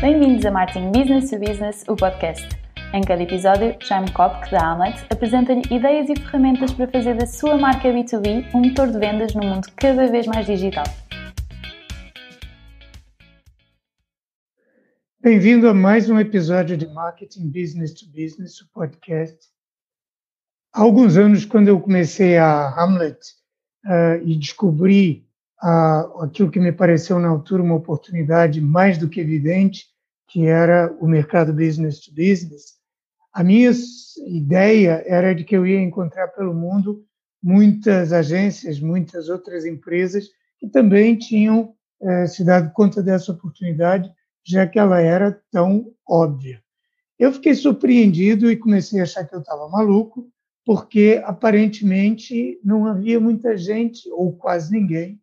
[0.00, 2.46] Bem-vindos a Marketing Business to Business, o podcast.
[2.94, 7.58] Em cada episódio, Jaime Kopk, da Amlet, apresenta-lhe ideias e ferramentas para fazer da sua
[7.58, 10.84] marca B2B um motor de vendas num mundo cada vez mais digital.
[15.20, 19.48] Bem-vindo a mais um episódio de Marketing Business to Business, o podcast.
[20.72, 23.18] Há alguns anos, quando eu comecei a Hamlet
[23.84, 25.27] uh, e descobri
[25.60, 29.86] aquilo que me pareceu na altura uma oportunidade mais do que evidente,
[30.28, 32.78] que era o mercado business to business,
[33.32, 33.70] a minha
[34.26, 37.04] ideia era de que eu ia encontrar pelo mundo
[37.42, 40.28] muitas agências, muitas outras empresas
[40.58, 44.12] que também tinham uh, se dado conta dessa oportunidade
[44.44, 46.62] já que ela era tão óbvia.
[47.18, 50.26] Eu fiquei surpreendido e comecei a achar que eu estava maluco,
[50.64, 55.20] porque aparentemente não havia muita gente, ou quase ninguém,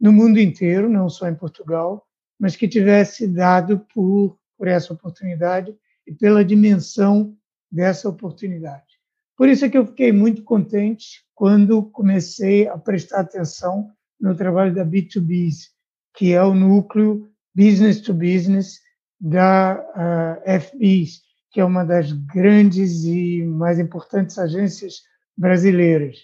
[0.00, 2.06] no mundo inteiro, não só em Portugal,
[2.38, 7.36] mas que tivesse dado por, por essa oportunidade e pela dimensão
[7.70, 8.98] dessa oportunidade.
[9.36, 14.74] Por isso é que eu fiquei muito contente quando comecei a prestar atenção no trabalho
[14.74, 15.68] da B2Bs,
[16.14, 18.80] que é o núcleo business to business
[19.20, 25.02] da uh, eh, FBIS, que é uma das grandes e mais importantes agências
[25.36, 26.18] brasileiras.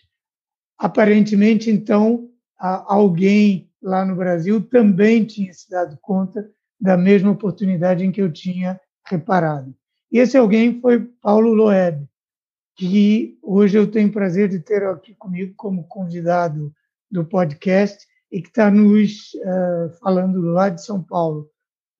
[0.78, 2.28] Aparentemente, então,
[2.66, 6.48] alguém lá no Brasil também tinha se dado conta
[6.80, 9.74] da mesma oportunidade em que eu tinha reparado.
[10.10, 12.06] E esse alguém foi Paulo Loeb,
[12.76, 16.72] que hoje eu tenho prazer de ter aqui comigo como convidado
[17.10, 21.48] do podcast e que está nos uh, falando lá de São Paulo.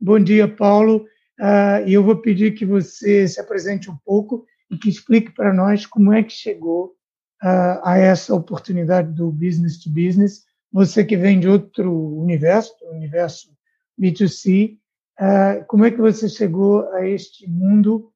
[0.01, 1.07] Bom dia, Paulo.
[1.41, 5.53] Uh, e eu vou pedir que você se apresente um pouco e que explique para
[5.53, 6.95] nós como é que chegou
[7.43, 10.45] uh, a essa oportunidade do business to business.
[10.75, 13.49] Você que vem de outro universo, do universo
[13.97, 14.77] B2C,
[15.69, 18.13] como é que você chegou a este mundo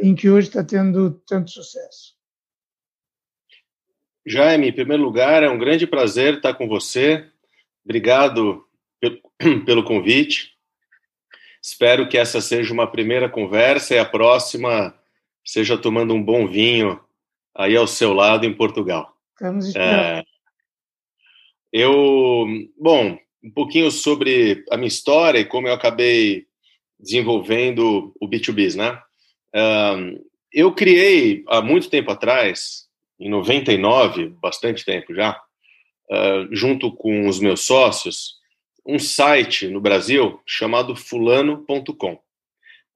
[0.00, 2.14] em que hoje está tendo tanto sucesso?
[4.24, 7.28] Jaime, em primeiro lugar, é um grande prazer estar com você.
[7.84, 8.64] Obrigado
[9.66, 10.52] pelo convite.
[11.60, 14.94] Espero que essa seja uma primeira conversa e a próxima
[15.44, 17.00] seja tomando um bom vinho
[17.52, 19.12] aí ao seu lado em Portugal.
[19.34, 20.00] Estamos esperando.
[20.00, 20.24] É,
[21.72, 22.46] eu,
[22.78, 26.46] bom, um pouquinho sobre a minha história e como eu acabei
[26.98, 29.00] desenvolvendo o B2B, né?
[30.52, 32.86] eu criei há muito tempo atrás,
[33.18, 35.40] em 99, bastante tempo já,
[36.10, 38.34] uh, junto com os meus sócios,
[38.86, 42.18] um site no Brasil chamado fulano.com.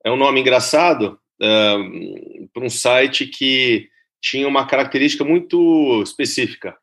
[0.05, 3.89] É um nome engraçado para um site que
[4.21, 6.77] tinha uma característica muito específica.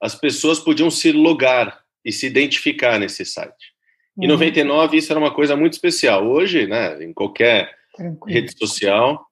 [0.00, 3.74] As pessoas podiam se logar e se identificar nesse site.
[4.18, 4.98] Em 99 uhum.
[4.98, 6.26] isso era uma coisa muito especial.
[6.26, 8.40] Hoje, né, em qualquer Tranquilo.
[8.40, 9.26] rede social,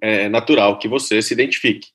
[0.00, 1.88] é natural que você se identifique.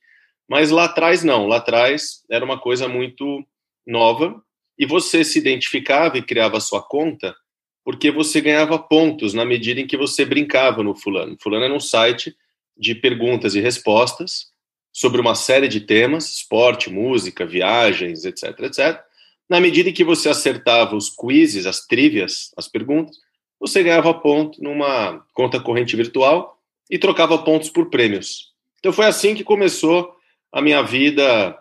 [0.48, 3.44] Mas lá atrás não, lá atrás era uma coisa muito
[3.86, 4.42] nova
[4.78, 7.36] e você se identificava e criava a sua conta
[7.84, 11.38] porque você ganhava pontos na medida em que você brincava no Fulano.
[11.40, 12.36] Fulano era um site
[12.76, 14.48] de perguntas e respostas
[14.96, 19.02] sobre uma série de temas, esporte, música, viagens, etc, etc.
[19.50, 23.18] Na medida em que você acertava os quizzes, as trivias, as perguntas,
[23.60, 26.58] você ganhava ponto numa conta corrente virtual
[26.90, 28.54] e trocava pontos por prêmios.
[28.80, 30.16] Então foi assim que começou
[30.50, 31.60] a minha vida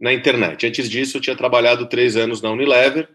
[0.00, 0.66] na internet.
[0.66, 3.08] Antes disso, eu tinha trabalhado três anos na Unilever,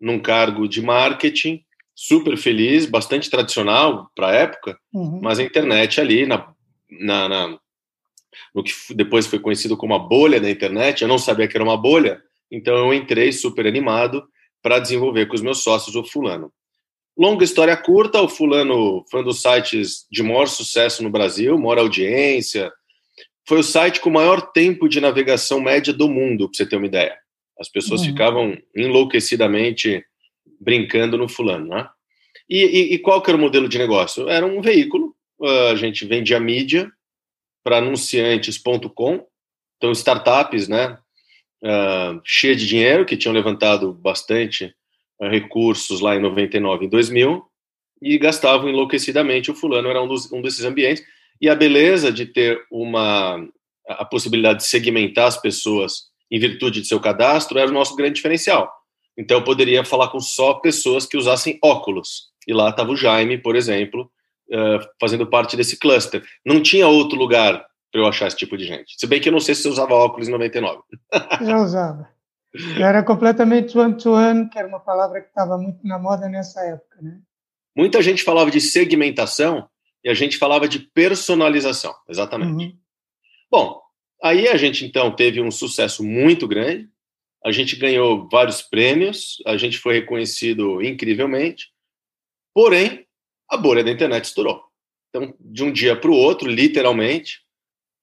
[0.00, 5.18] num cargo de marketing, super feliz, bastante tradicional para a época, uhum.
[5.20, 6.54] mas a internet ali, na,
[6.88, 7.58] na, na,
[8.54, 11.64] no que depois foi conhecido como a bolha da internet, eu não sabia que era
[11.64, 14.26] uma bolha, então eu entrei super animado
[14.62, 16.52] para desenvolver com os meus sócios o Fulano.
[17.16, 21.78] Longa história curta, o Fulano foi um dos sites de maior sucesso no Brasil, maior
[21.78, 22.72] audiência,
[23.48, 26.76] foi o site com o maior tempo de navegação média do mundo, para você ter
[26.76, 27.16] uma ideia.
[27.58, 28.08] As pessoas uhum.
[28.08, 30.04] ficavam enlouquecidamente
[30.60, 31.88] brincando no fulano, né?
[32.48, 34.28] E, e, e, qual que era o modelo de negócio?
[34.28, 35.14] Era um veículo,
[35.70, 36.90] a gente vendia mídia
[37.62, 39.26] para anunciantes.com,
[39.76, 40.98] então startups, né,
[41.62, 44.74] uh, cheia de dinheiro, que tinham levantado bastante
[45.20, 47.44] uh, recursos lá em 99 e 2000,
[48.00, 49.50] e gastavam enlouquecidamente.
[49.50, 51.04] O fulano era um, dos, um desses ambientes,
[51.40, 53.46] e a beleza de ter uma
[53.88, 58.16] a possibilidade de segmentar as pessoas em virtude de seu cadastro era o nosso grande
[58.16, 58.70] diferencial.
[59.16, 62.28] Então eu poderia falar com só pessoas que usassem óculos.
[62.46, 64.10] E lá estava o Jaime, por exemplo,
[64.50, 66.24] uh, fazendo parte desse cluster.
[66.44, 68.94] Não tinha outro lugar para eu achar esse tipo de gente.
[68.98, 70.82] Se bem que eu não sei se você usava óculos em 99.
[71.44, 72.08] Já usava.
[72.54, 76.60] Eu era completamente one-to-one, -one, que era uma palavra que estava muito na moda nessa
[76.62, 77.20] época, né?
[77.76, 79.68] Muita gente falava de segmentação
[80.02, 82.64] e a gente falava de personalização, exatamente.
[82.64, 82.78] Uhum.
[83.50, 83.80] Bom,
[84.22, 86.88] aí a gente então teve um sucesso muito grande,
[87.44, 91.68] a gente ganhou vários prêmios, a gente foi reconhecido incrivelmente,
[92.52, 93.06] porém,
[93.48, 94.62] a bolha da internet estourou.
[95.08, 97.40] Então, de um dia para o outro, literalmente,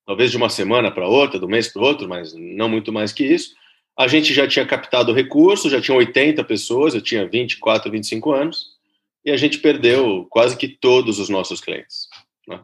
[0.06, 3.12] talvez de uma semana para outra, do mês para o outro, mas não muito mais
[3.12, 3.56] que isso,
[3.98, 8.76] a gente já tinha captado recursos, já tinha 80 pessoas, eu tinha 24, 25 anos,
[9.24, 12.10] e a gente perdeu quase que todos os nossos clientes.
[12.48, 12.64] Né?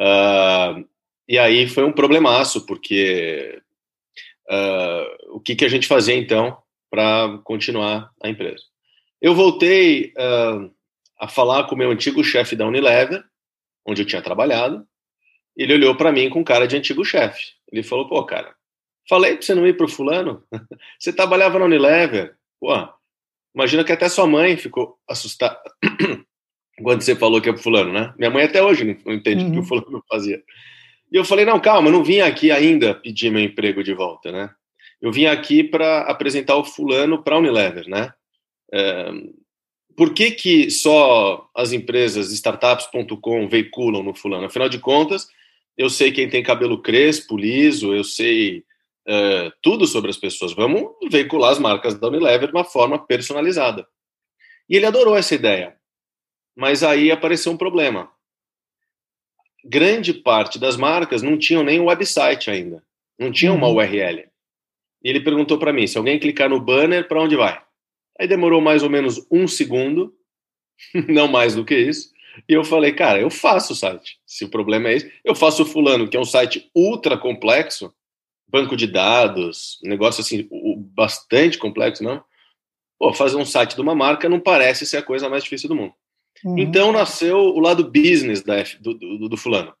[0.00, 0.88] Uh,
[1.28, 3.60] e aí foi um problemaço, porque
[4.50, 6.56] uh, o que, que a gente fazia então
[6.90, 8.62] para continuar a empresa?
[9.20, 10.70] Eu voltei uh,
[11.18, 13.24] a falar com o meu antigo chefe da Unilever,
[13.86, 14.86] onde eu tinha trabalhado.
[15.56, 17.52] Ele olhou para mim com cara de antigo chefe.
[17.72, 18.54] Ele falou: pô, cara,
[19.08, 20.42] falei para você não ir para o fulano.
[20.98, 22.36] você trabalhava na Unilever.
[22.60, 22.72] Pô,
[23.54, 25.60] imagina que até sua mãe ficou assustada
[26.82, 28.12] quando você falou que é pro fulano, né?
[28.18, 29.66] Minha mãe até hoje não entende o que o uhum.
[29.66, 30.42] fulano fazia.
[31.10, 34.30] E eu falei: não, calma, eu não vim aqui ainda pedir meu emprego de volta,
[34.30, 34.50] né?
[35.00, 38.12] Eu vim aqui para apresentar o fulano para a Unilever, né?
[38.72, 39.10] É,
[39.96, 44.46] por que, que só as empresas startups.com veiculam no fulano?
[44.46, 45.26] Afinal de contas,
[45.76, 48.58] eu sei quem tem cabelo crespo, liso, eu sei
[49.08, 50.52] uh, tudo sobre as pessoas.
[50.52, 53.86] Vamos veicular as marcas da Unilever de uma forma personalizada.
[54.68, 55.76] E ele adorou essa ideia.
[56.54, 58.10] Mas aí apareceu um problema.
[59.64, 62.82] Grande parte das marcas não tinham nem um website ainda.
[63.18, 63.76] Não tinha uma uhum.
[63.76, 64.28] URL.
[65.02, 67.65] E ele perguntou para mim: se alguém clicar no banner, para onde vai?
[68.18, 70.14] Aí demorou mais ou menos um segundo,
[71.08, 72.10] não mais do que isso.
[72.48, 74.18] E eu falei, cara, eu faço o site.
[74.26, 77.92] Se o problema é esse, eu faço o Fulano, que é um site ultra complexo,
[78.46, 80.48] banco de dados, negócio assim,
[80.94, 82.22] bastante complexo, não?
[82.98, 85.74] Pô, fazer um site de uma marca não parece ser a coisa mais difícil do
[85.74, 85.94] mundo.
[86.44, 86.58] Uhum.
[86.58, 89.74] Então nasceu o lado business da do, do, do Fulano.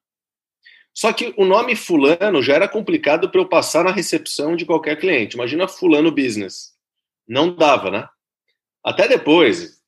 [0.94, 4.98] Só que o nome Fulano já era complicado para eu passar na recepção de qualquer
[4.98, 5.34] cliente.
[5.34, 6.74] Imagina Fulano Business.
[7.28, 8.08] Não dava, né?
[8.86, 9.82] Até depois,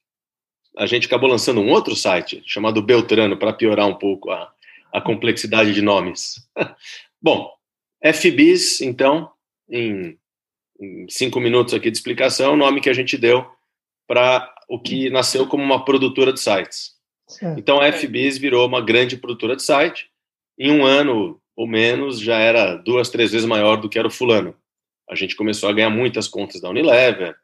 [0.77, 4.53] a gente acabou lançando um outro site chamado Beltrano para piorar um pouco a,
[4.93, 6.49] a complexidade de nomes.
[7.23, 7.49] Bom,
[8.05, 9.31] FBIS, então,
[9.71, 10.19] em,
[10.81, 13.47] em, cinco minutos aqui de explicação, o nome que a gente deu
[14.05, 16.97] para o que nasceu como uma produtora de sites.
[17.29, 17.57] Certo.
[17.57, 20.11] Então, a FBIS virou uma grande produtora de site.
[20.59, 24.11] Em um ano ou menos, já era duas, três vezes maior do que era o
[24.11, 24.57] fulano.
[25.09, 27.37] A gente começou a ganhar muitas contas da Unilever,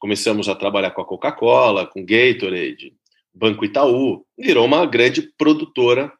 [0.00, 2.94] começamos a trabalhar com a Coca-Cola, com Gatorade,
[3.32, 6.10] Banco Itaú, virou uma grande produtora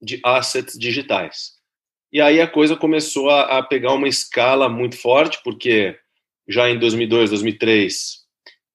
[0.00, 1.58] de assets digitais.
[2.12, 5.98] E aí a coisa começou a, a pegar uma escala muito forte, porque
[6.46, 8.18] já em 2002, 2003,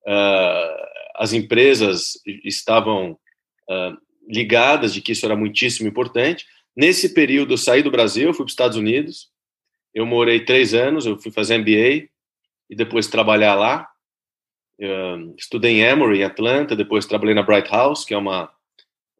[0.07, 0.85] uh,
[1.15, 2.13] as empresas
[2.43, 3.97] estavam uh,
[4.27, 6.45] ligadas de que isso era muitíssimo importante.
[6.75, 9.29] Nesse período, eu saí do Brasil, fui para os Estados Unidos,
[9.93, 12.09] eu morei três anos, eu fui fazer MBA
[12.69, 13.87] e depois trabalhar lá
[15.37, 18.51] estudei em Emory, em Atlanta, depois trabalhei na Bright House, que é uma,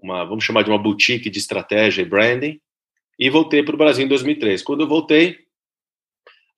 [0.01, 2.59] uma, vamos chamar de uma boutique de estratégia e branding,
[3.17, 4.61] e voltei para o Brasil em 2003.
[4.61, 5.39] Quando eu voltei,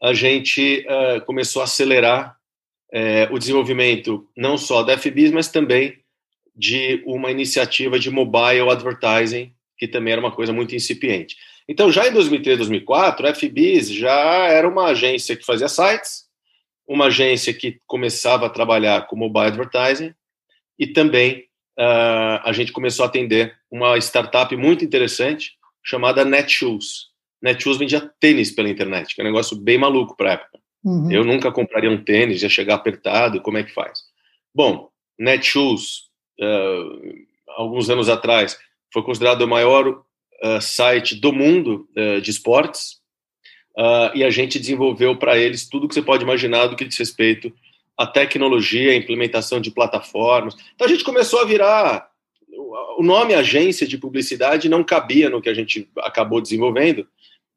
[0.01, 2.37] a gente uh, começou a acelerar
[2.93, 5.97] uh, o desenvolvimento não só da FBIS, mas também
[6.55, 11.35] de uma iniciativa de mobile advertising, que também era uma coisa muito incipiente.
[11.69, 16.26] Então, já em 2003, 2004, a FBIS já era uma agência que fazia sites,
[16.87, 20.13] uma agência que começava a trabalhar com mobile advertising
[20.79, 27.07] e também uh, a gente começou a atender uma startup muito interessante chamada Netshoes.
[27.41, 30.59] Netshoes vendia tênis pela internet, que é um negócio bem maluco para época.
[30.83, 31.11] Uhum.
[31.11, 33.99] Eu nunca compraria um tênis, ia chegar apertado, como é que faz?
[34.55, 34.89] Bom,
[35.19, 36.03] Netshoes,
[36.39, 37.13] uh,
[37.49, 38.57] alguns anos atrás,
[38.93, 41.87] foi considerado o maior uh, site do mundo
[42.21, 42.96] de esportes,
[43.77, 46.97] uh, e a gente desenvolveu para eles tudo que você pode imaginar do que diz
[46.97, 47.53] respeito
[47.95, 50.55] à tecnologia, à implementação de plataformas.
[50.75, 52.09] Então a gente começou a virar.
[52.97, 57.07] O nome agência de publicidade não cabia no que a gente acabou desenvolvendo,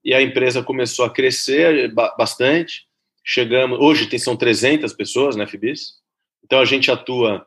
[0.05, 2.87] e a empresa começou a crescer bastante.
[3.25, 5.95] Chegamos, hoje tem, são 300 pessoas na FBIS,
[6.45, 7.47] então a gente atua,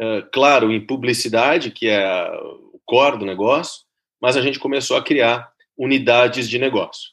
[0.00, 2.30] uh, claro, em publicidade, que é
[2.72, 3.82] o core do negócio,
[4.20, 7.10] mas a gente começou a criar unidades de negócio.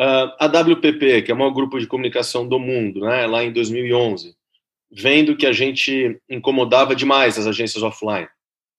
[0.00, 3.52] Uh, a WPP, que é o maior grupo de comunicação do mundo, né, lá em
[3.52, 4.36] 2011,
[4.90, 8.28] vendo que a gente incomodava demais as agências offline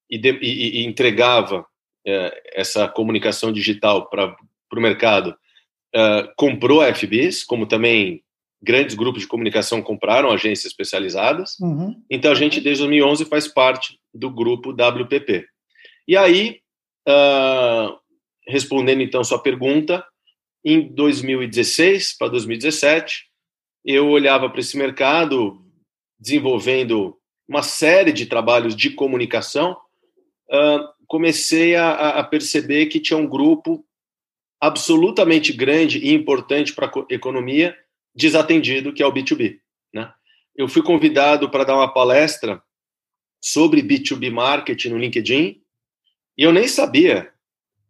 [0.09, 4.35] e, de, e, e entregava uh, essa comunicação digital para
[4.73, 5.35] o mercado,
[5.95, 8.23] uh, comprou a FBs, como também
[8.61, 11.57] grandes grupos de comunicação compraram agências especializadas.
[11.59, 12.01] Uhum.
[12.09, 15.45] Então a gente desde 2011 faz parte do grupo WPP.
[16.07, 16.59] E aí,
[17.07, 17.95] uh,
[18.47, 20.03] respondendo então sua pergunta,
[20.63, 23.25] em 2016 para 2017,
[23.83, 25.63] eu olhava para esse mercado
[26.19, 29.77] desenvolvendo uma série de trabalhos de comunicação,
[30.51, 33.83] uh, comecei a, a, perceber que tinha um grupo
[34.61, 37.75] absolutamente grande e importante para a economia
[38.13, 39.59] desatendido, que é o B2B.
[39.93, 40.13] Né?
[40.55, 42.61] Eu fui convidado para dar uma palestra
[43.41, 45.61] sobre B2B marketing no LinkedIn
[46.37, 47.33] e eu nem sabia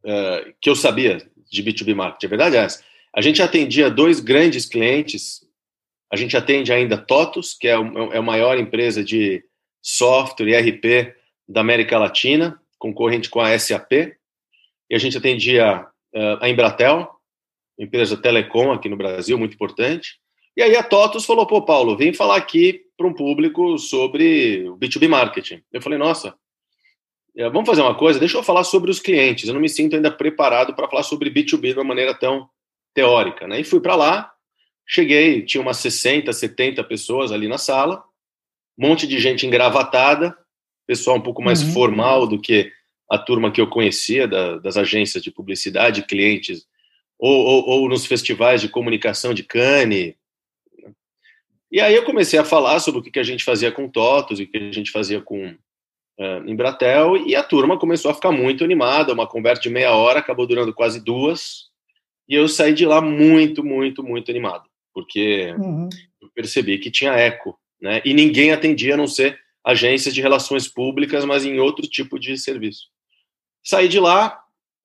[0.06, 2.26] uh, que eu sabia de B2B marketing.
[2.26, 2.84] A verdade é essa.
[3.16, 5.42] A gente atendia dois grandes clientes.
[6.12, 9.44] A gente atende ainda TOTUS, que é, é a maior empresa de
[9.82, 11.16] software e RP
[11.48, 13.92] da América Latina, concorrente com a SAP.
[14.90, 17.10] E a gente atendia uh, a Embratel,
[17.78, 20.20] empresa telecom aqui no Brasil, muito importante.
[20.56, 24.78] E aí a TOTUS falou, pô, Paulo, vem falar aqui para um público sobre o
[24.78, 25.62] B2B marketing.
[25.72, 26.34] Eu falei, nossa, é,
[27.48, 29.48] vamos fazer uma coisa, deixa eu falar sobre os clientes.
[29.48, 32.50] Eu não me sinto ainda preparado para falar sobre B2B de uma maneira tão
[32.94, 33.62] teórica, né?
[33.62, 34.34] E fui para lá,
[34.86, 38.04] cheguei, tinha umas 60, 70 pessoas ali na sala,
[38.78, 40.36] um monte de gente engravatada,
[40.86, 41.72] pessoal um pouco mais uhum.
[41.72, 42.72] formal do que
[43.10, 46.66] a turma que eu conhecia da, das agências de publicidade, clientes,
[47.18, 50.16] ou, ou, ou, nos festivais de comunicação de Cannes.
[51.72, 54.40] E aí eu comecei a falar sobre o que, que a gente fazia com TOTOS
[54.40, 55.56] e o que a gente fazia com
[56.20, 60.20] uh, Embratel, e a turma começou a ficar muito animada, uma conversa de meia hora,
[60.20, 61.70] acabou durando quase duas,
[62.28, 65.90] e eu saí de lá muito, muito, muito animado, porque uhum.
[66.22, 68.02] eu percebi que tinha eco, né?
[68.06, 72.38] E ninguém atendia a não ser agências de relações públicas, mas em outro tipo de
[72.38, 72.88] serviço.
[73.64, 74.40] Saí de lá,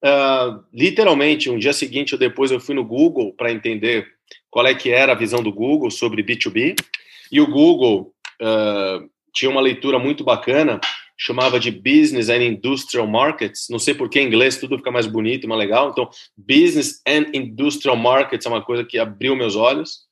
[0.05, 4.07] uh, literalmente, um dia seguinte ou depois eu fui no Google para entender
[4.51, 6.77] qual é que era a visão do Google sobre B2B,
[7.31, 10.81] e o Google uh, tinha uma leitura muito bacana,
[11.17, 15.07] chamava de Business and Industrial Markets, não sei por que em inglês tudo fica mais
[15.07, 20.05] bonito, mais legal, então Business and Industrial Markets é uma coisa que abriu meus olhos,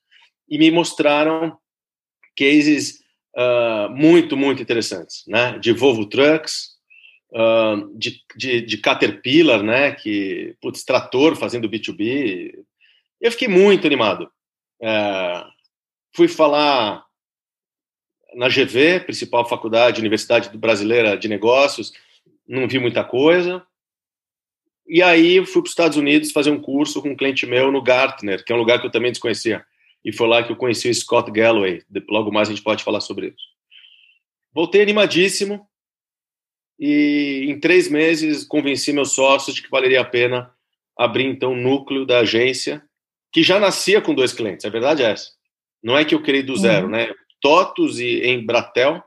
[0.49, 1.57] e me mostraram
[2.37, 2.99] cases
[3.35, 5.57] uh, muito, muito interessantes, né?
[5.59, 6.73] De Volvo Trucks,
[7.31, 9.91] uh, de, de, de, Caterpillar, né?
[9.93, 12.53] Que, putz, trator fazendo B2B.
[13.21, 14.29] Eu fiquei muito animado.
[14.81, 15.47] Uh,
[16.15, 17.03] fui falar
[18.35, 21.93] na GV, principal faculdade, Universidade Brasileira de Negócios,
[22.47, 23.65] não vi muita coisa.
[24.87, 27.81] E aí fui para os Estados Unidos fazer um curso com um cliente meu no
[27.81, 29.65] Gartner, que é um lugar que eu também desconhecia
[30.03, 31.81] e foi lá que eu conheci o Scott Galloway.
[32.09, 33.53] Logo mais a gente pode falar sobre isso.
[34.53, 35.65] Voltei animadíssimo
[36.77, 40.53] e em três meses convenci meus sócios de que valeria a pena
[40.97, 42.83] abrir então o núcleo da agência,
[43.31, 44.65] que já nascia com dois clientes.
[44.65, 45.31] A verdade é essa.
[45.81, 46.91] Não é que eu criei do zero, uhum.
[46.91, 47.09] né?
[47.43, 49.03] Totos e Embratel,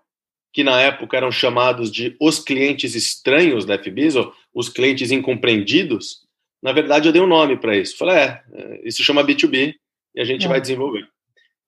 [0.52, 6.26] que na época eram chamados de os clientes estranhos da FBIS, ou os clientes incompreendidos.
[6.62, 7.96] Na verdade, eu dei um nome para isso.
[7.96, 9.74] Falei, é, é, isso chama B2B,
[10.14, 10.48] e a gente é.
[10.48, 11.08] vai desenvolver.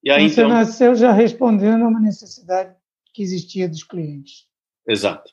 [0.05, 0.51] E aí, Você então...
[0.51, 2.77] nasceu já respondendo a uma necessidade
[3.15, 4.47] que existia dos clientes.
[4.87, 5.33] Exato.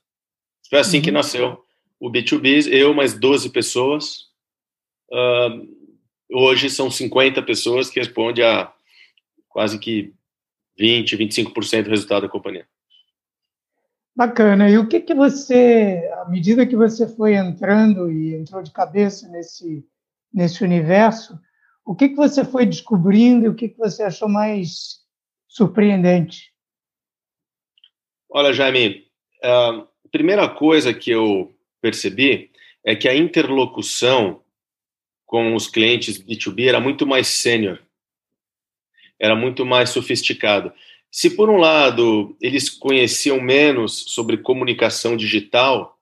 [0.69, 1.03] Foi assim uhum.
[1.03, 1.59] que nasceu
[1.99, 4.29] o B2B, eu mais 12 pessoas.
[5.11, 5.67] Uh,
[6.31, 8.73] hoje são 50 pessoas que respondem a
[9.49, 10.13] quase que
[10.77, 12.67] 20, 25% do resultado da companhia.
[14.15, 14.69] Bacana.
[14.69, 19.27] E o que que você, à medida que você foi entrando e entrou de cabeça
[19.27, 19.85] nesse
[20.35, 21.39] nesse universo,
[21.85, 24.99] o que, que você foi descobrindo e o que, que você achou mais
[25.47, 26.51] surpreendente?
[28.29, 29.07] Olha, Jaime,
[29.41, 32.51] a primeira coisa que eu percebi
[32.83, 34.43] é que a interlocução
[35.25, 37.81] com os clientes B2B era muito mais sênior,
[39.19, 40.71] era muito mais sofisticado.
[41.11, 45.97] Se, por um lado, eles conheciam menos sobre comunicação digital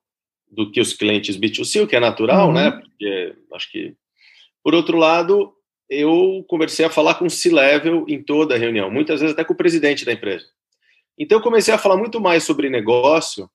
[0.50, 2.54] do que os clientes B2C, o que é natural, uhum.
[2.54, 2.72] né?
[2.72, 3.96] Porque acho que.
[4.64, 5.54] Por outro lado,
[5.90, 9.54] eu comecei a falar com o C-level em toda a reunião, muitas vezes até com
[9.54, 10.46] o presidente da empresa.
[11.18, 13.50] Então eu comecei a falar muito mais sobre negócio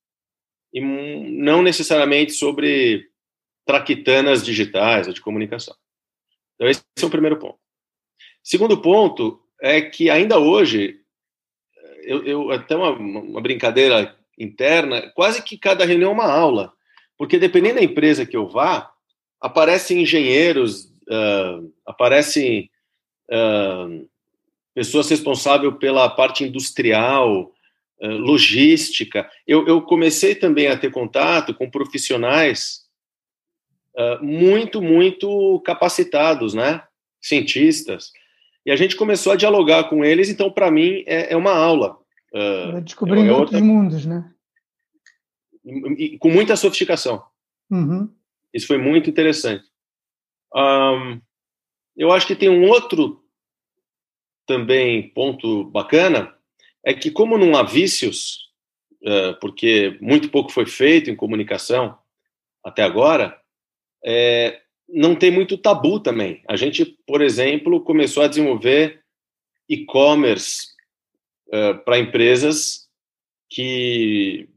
[0.72, 3.08] e não necessariamente sobre
[3.66, 5.74] traquitanas digitais ou de comunicação.
[6.54, 7.58] Então esse é o primeiro ponto.
[8.42, 11.00] Segundo ponto é que ainda hoje
[12.02, 16.72] eu, eu até uma, uma brincadeira interna, quase que cada reunião é uma aula,
[17.16, 18.90] porque dependendo da empresa que eu vá,
[19.40, 22.70] aparecem engenheiros uh, aparecem
[23.30, 24.08] uh,
[24.74, 27.52] pessoas responsáveis pela parte industrial,
[28.00, 29.28] uh, logística.
[29.46, 32.86] Eu, eu, comecei também a ter contato com profissionais
[34.22, 36.84] muito, muito capacitados, né?
[37.20, 38.12] Cientistas.
[38.68, 41.98] E a gente começou a dialogar com eles, então, para mim, é, é, uma aula.
[42.34, 43.64] Uh, Descobrindo é outros outra...
[43.64, 44.30] mundos, né?
[45.64, 47.25] E, e, com muita sofisticação.
[47.70, 48.14] Uhum.
[48.52, 49.64] Isso foi muito interessante.
[50.54, 51.18] Um,
[51.96, 53.25] eu acho que tem um outro
[54.46, 56.37] também ponto bacana,
[56.84, 58.50] é que como não há vícios,
[59.02, 61.96] uh, porque muito pouco foi feito em comunicação
[62.62, 63.40] até agora,
[64.04, 66.42] é, não tem muito tabu também.
[66.49, 69.02] A gente, por exemplo, começou a desenvolver
[69.68, 70.68] e-commerce
[71.49, 72.88] uh, para empresas
[73.50, 74.49] que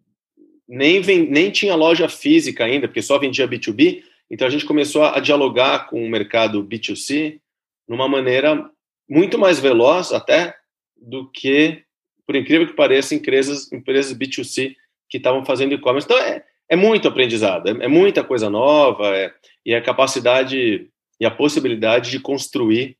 [0.68, 4.04] nem, vem, nem tinha loja física ainda, porque só vendia B2B.
[4.30, 7.42] Então a gente começou a, a dialogar com o mercado B2C
[7.88, 8.70] numa maneira
[9.10, 10.56] muito mais veloz até
[10.96, 11.84] do que,
[12.26, 14.76] por incrível que pareça, empresas, empresas B2C
[15.10, 16.06] que estavam fazendo e-commerce.
[16.06, 19.34] Então é, é muito aprendizado, é, é muita coisa nova, é,
[19.66, 22.98] e a capacidade e a possibilidade de construir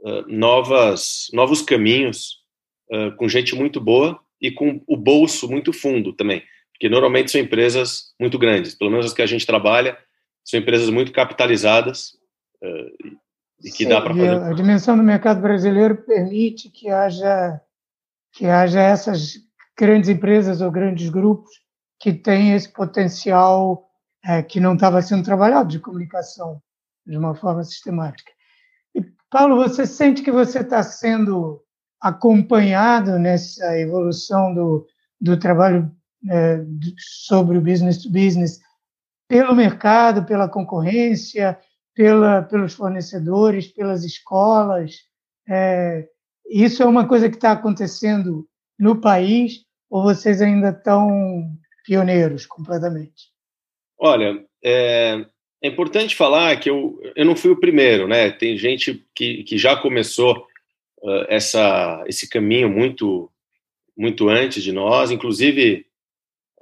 [0.00, 2.44] uh, novas, novos caminhos
[2.92, 7.40] uh, com gente muito boa e com o bolso muito fundo também, porque normalmente são
[7.40, 9.98] empresas muito grandes, pelo menos as que a gente trabalha,
[10.44, 12.10] são empresas muito capitalizadas
[12.62, 13.18] uh,
[13.64, 14.28] e que Sim, dá para fazer.
[14.28, 17.60] A dimensão do mercado brasileiro permite que haja
[18.34, 19.38] que haja essas
[19.76, 21.66] grandes empresas ou grandes grupos
[21.98, 23.88] que têm esse potencial
[24.24, 26.62] é, que não estava sendo trabalhado de comunicação
[27.06, 28.30] de uma forma sistemática.
[28.94, 31.62] E Paulo, você sente que você está sendo
[32.00, 34.86] acompanhado nessa evolução do,
[35.20, 35.90] do trabalho
[36.30, 36.64] é,
[36.98, 38.60] sobre o business to business
[39.28, 41.58] pelo mercado, pela concorrência,
[41.94, 44.96] pela, pelos fornecedores, pelas escolas.
[45.48, 46.08] É,
[46.48, 51.56] isso é uma coisa que está acontecendo no país ou vocês ainda estão
[51.88, 53.32] pioneiros completamente?
[53.98, 55.24] Olha, é,
[55.62, 58.30] é, importante falar que eu, eu não fui o primeiro, né?
[58.30, 60.46] Tem gente que, que já começou
[61.02, 63.32] uh, essa, esse caminho muito
[63.96, 65.84] muito antes de nós, inclusive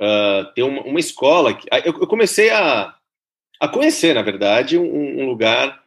[0.00, 2.94] uh, tem uma, uma escola que eu, eu comecei a,
[3.60, 5.84] a conhecer, na verdade, um, um, lugar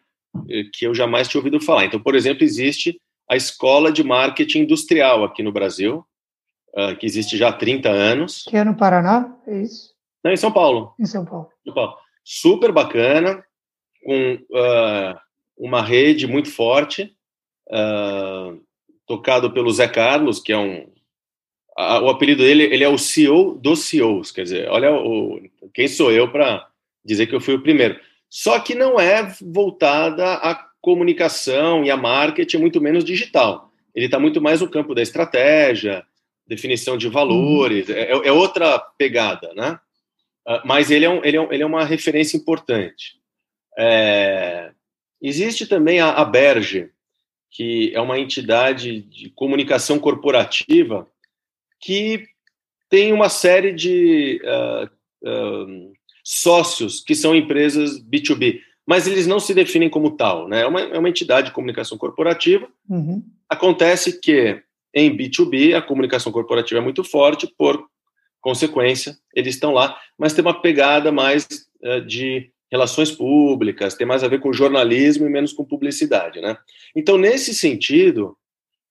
[0.74, 1.86] que eu jamais tinha ouvido falar.
[1.86, 6.06] Então, por exemplo, existe a Escola de Marketing Industrial aqui no Brasil,
[6.76, 8.44] uh, que existe já há 30 anos.
[8.48, 9.94] Que é no Paraná, é isso?
[10.24, 10.94] Não, em São Paulo.
[11.00, 11.50] Em São Paulo.
[11.64, 11.98] São Paulo.
[12.24, 13.44] Super bacana,
[14.04, 15.20] com uh,
[15.58, 17.16] uma rede muito forte,
[17.70, 18.60] uh,
[19.08, 20.88] tocado pelo Zé Carlos, que é um.
[21.78, 25.42] o apelido dele ele é o CEO dos CEOs, quer dizer, olha o,
[25.74, 26.68] quem sou eu para
[27.04, 28.00] dizer que eu fui o primeiro.
[28.30, 33.72] Só que não é voltada à comunicação e a marketing, muito menos digital.
[33.94, 36.06] Ele está muito mais no campo da estratégia,
[36.50, 37.96] definição de valores, uhum.
[37.96, 39.80] é, é, outra pegada, né?
[40.48, 43.20] Uh, mas ele é, um, ele, é um, ele é uma referência importante.
[43.78, 44.72] É,
[45.22, 46.90] existe também a, a Berge,
[47.52, 51.08] que é uma entidade de comunicação corporativa
[51.80, 52.26] que
[52.90, 59.54] tem uma série de uh, uh, sócios que são empresas B2B, mas eles não se
[59.54, 60.62] definem como tal, né?
[60.62, 62.68] É uma, é uma entidade de comunicação corporativa.
[62.90, 63.24] Uhum.
[63.48, 67.86] Acontece que em B2B a comunicação corporativa é muito forte, por
[68.42, 71.46] consequência, eles estão lá, mas tem uma pegada mais
[71.84, 76.58] uh, de relações públicas, tem mais a ver com jornalismo e menos com publicidade, né?
[76.96, 78.38] Então, nesse sentido,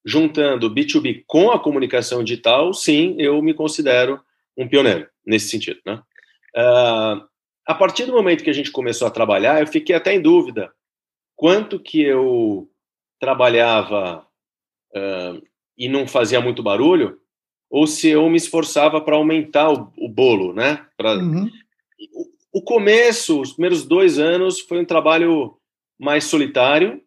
[0.04, 4.20] juntando B2B com a comunicação digital, sim, eu me considero
[4.56, 6.02] um pioneiro nesse sentido, né?
[6.56, 7.28] Uh,
[7.66, 10.72] a partir do momento que a gente começou a trabalhar, eu fiquei até em dúvida
[11.36, 12.68] quanto que eu
[13.20, 14.26] trabalhava
[14.96, 15.42] uh,
[15.78, 17.18] e não fazia muito barulho,
[17.70, 20.84] ou se eu me esforçava para aumentar o, o, bolo, né?
[20.96, 21.14] Pra...
[21.14, 21.48] Uhum.
[22.52, 25.54] O, o, começo, os primeiros dois anos, foi um trabalho
[25.98, 27.00] mais solitário,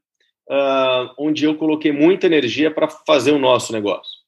[0.49, 4.21] uh, onde eu coloquei muita energia para fazer o nosso negócio.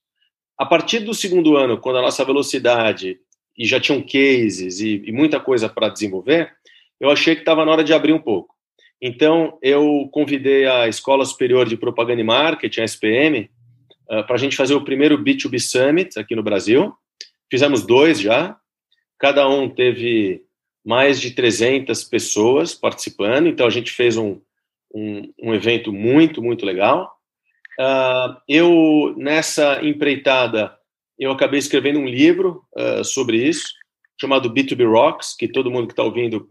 [0.58, 3.20] A partir do segundo ano, quando a nossa velocidade
[3.58, 6.52] e já tinham cases e, e muita coisa para desenvolver,
[7.00, 8.54] eu achei que estava na hora de abrir um pouco.
[9.02, 13.50] Então, eu convidei a Escola Superior de Propaganda e Marketing, a SPM,
[14.14, 16.94] uh, ah, para a gente fazer o primeiro B2B Summit aqui no Brasil.
[17.50, 18.58] Fizemos dois já,
[19.20, 20.44] cada um teve
[20.86, 24.42] mais de 300 pessoas participando, então a gente fez um,
[24.94, 27.14] um, um evento muito, muito legal.
[27.80, 30.78] Uh, eu, nessa empreitada,
[31.18, 33.68] eu acabei escrevendo um livro uh, sobre isso,
[34.20, 36.50] chamado B2B Rocks, que todo mundo que está ouvindo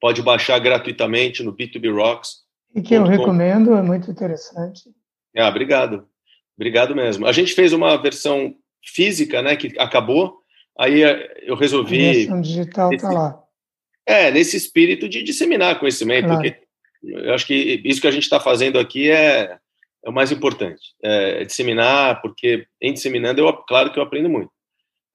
[0.00, 2.44] pode baixar gratuitamente no B2B Rocks.
[2.74, 4.90] E que eu recomendo, é muito interessante.
[5.36, 6.06] Ah, obrigado.
[6.56, 7.26] Obrigado mesmo.
[7.26, 10.38] A gente fez uma versão física, né, que acabou,
[10.78, 12.08] aí eh, eu resolvi...
[12.08, 13.42] A versão digital está lá.
[14.06, 16.40] É, nesse espírito de disseminar conhecimento, claro.
[16.40, 16.66] porque
[17.02, 19.58] eu acho que isso que a gente está fazendo aqui é,
[20.04, 24.50] é o mais importante, é, disseminar, porque em disseminando, eu, claro que eu aprendo muito.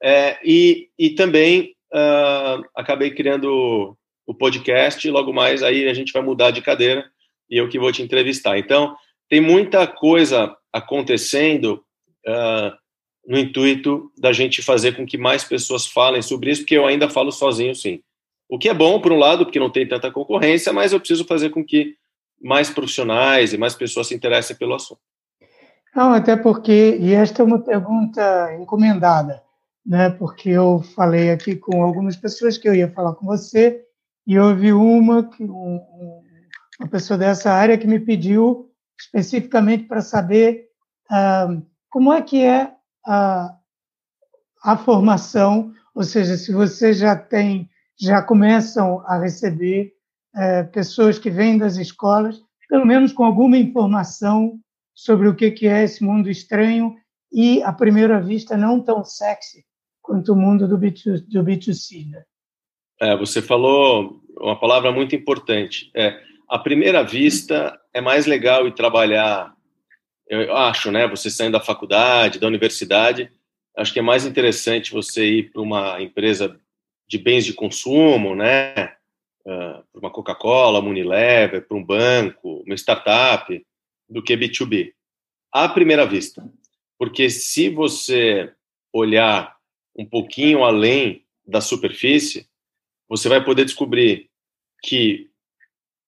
[0.04, 6.22] É, e, e também uh, acabei criando o podcast, logo mais aí a gente vai
[6.22, 7.06] mudar de cadeira
[7.50, 8.58] e eu que vou te entrevistar.
[8.58, 8.96] Então,
[9.32, 11.82] tem muita coisa acontecendo
[12.28, 12.76] uh,
[13.26, 17.10] no intuito da gente fazer com que mais pessoas falem sobre isso, porque eu ainda
[17.10, 18.02] falo sozinho, sim.
[18.50, 21.24] O que é bom, por um lado, porque não tem tanta concorrência, mas eu preciso
[21.24, 21.96] fazer com que
[22.42, 25.00] mais profissionais e mais pessoas se interessem pelo assunto.
[25.96, 29.42] Não, até porque, e esta é uma pergunta encomendada,
[29.86, 30.10] né?
[30.10, 33.82] Porque eu falei aqui com algumas pessoas que eu ia falar com você
[34.28, 35.80] e houve uma que um,
[36.78, 38.71] uma pessoa dessa área que me pediu
[39.02, 40.68] especificamente para saber
[41.10, 41.48] ah,
[41.90, 42.72] como é que é
[43.06, 43.56] a,
[44.64, 49.94] a formação, ou seja, se você já tem, já começam a receber
[50.36, 54.58] é, pessoas que vêm das escolas, pelo menos com alguma informação
[54.94, 56.96] sobre o que é esse mundo estranho
[57.32, 59.66] e, à primeira vista, não tão sexy
[60.02, 62.10] quanto o mundo do, B2, do B2C.
[62.10, 62.24] Né?
[63.02, 65.92] É, você falou uma palavra muito importante.
[65.96, 66.18] É,
[66.52, 69.56] à primeira vista, é mais legal ir trabalhar,
[70.28, 71.08] eu acho, né?
[71.08, 73.32] Você saindo da faculdade, da universidade,
[73.78, 76.60] acho que é mais interessante você ir para uma empresa
[77.08, 78.96] de bens de consumo, né?
[79.46, 83.66] uh, para uma Coca-Cola, uma Unilever, para um banco, uma startup,
[84.10, 84.94] do que B2B.
[85.52, 86.44] À primeira vista.
[86.98, 88.54] Porque se você
[88.94, 89.56] olhar
[89.96, 92.48] um pouquinho além da superfície,
[93.08, 94.30] você vai poder descobrir
[94.84, 95.31] que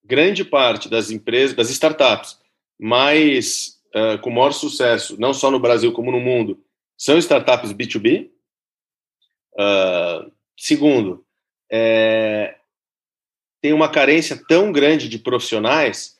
[0.03, 2.39] grande parte das empresas, das startups
[2.79, 6.63] mais uh, com maior sucesso, não só no Brasil como no mundo,
[6.97, 8.29] são startups B2B.
[9.53, 11.25] Uh, segundo,
[11.71, 12.55] é,
[13.61, 16.19] tem uma carência tão grande de profissionais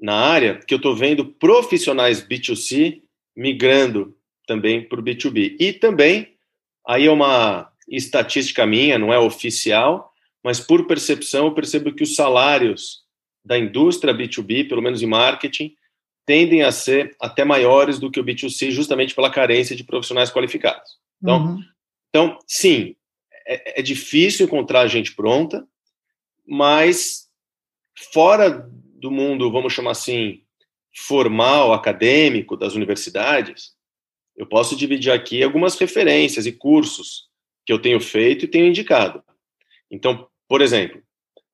[0.00, 3.02] na área que eu estou vendo profissionais B2C
[3.36, 4.16] migrando
[4.46, 5.56] também para o B2B.
[5.58, 6.36] E também,
[6.86, 10.07] aí é uma estatística minha, não é oficial,
[10.48, 13.02] mas por percepção eu percebo que os salários
[13.44, 15.74] da indústria B2B, pelo menos em marketing,
[16.24, 20.92] tendem a ser até maiores do que o B2C, justamente pela carência de profissionais qualificados.
[21.22, 21.64] Então, uhum.
[22.08, 22.96] então sim,
[23.46, 25.68] é, é difícil encontrar gente pronta,
[26.46, 27.28] mas
[28.14, 30.40] fora do mundo, vamos chamar assim,
[30.96, 33.74] formal, acadêmico das universidades,
[34.34, 37.28] eu posso dividir aqui algumas referências e cursos
[37.66, 39.22] que eu tenho feito e tenho indicado.
[39.90, 41.00] Então, por exemplo,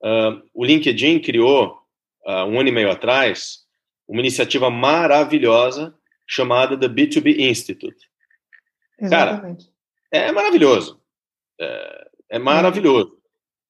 [0.03, 1.79] uh, o LinkedIn criou,
[2.27, 3.65] uh, um ano e meio atrás,
[4.07, 5.95] uma iniciativa maravilhosa
[6.27, 8.09] chamada The B2B Institute.
[8.99, 9.67] Exatamente.
[10.11, 11.01] Cara, é maravilhoso.
[11.61, 13.19] É, é maravilhoso.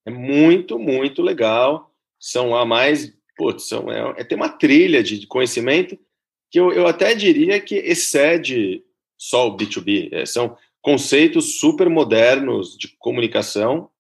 [0.07, 1.91] É muito, muito legal.
[2.19, 3.13] São a mais.
[3.37, 5.99] Putz, são, é, é, tem uma trilha de conhecimento
[6.51, 8.85] que eu, eu até diria que excede
[9.19, 10.11] só o B2B.
[10.13, 13.91] É, são conceitos super modernos de comunicação,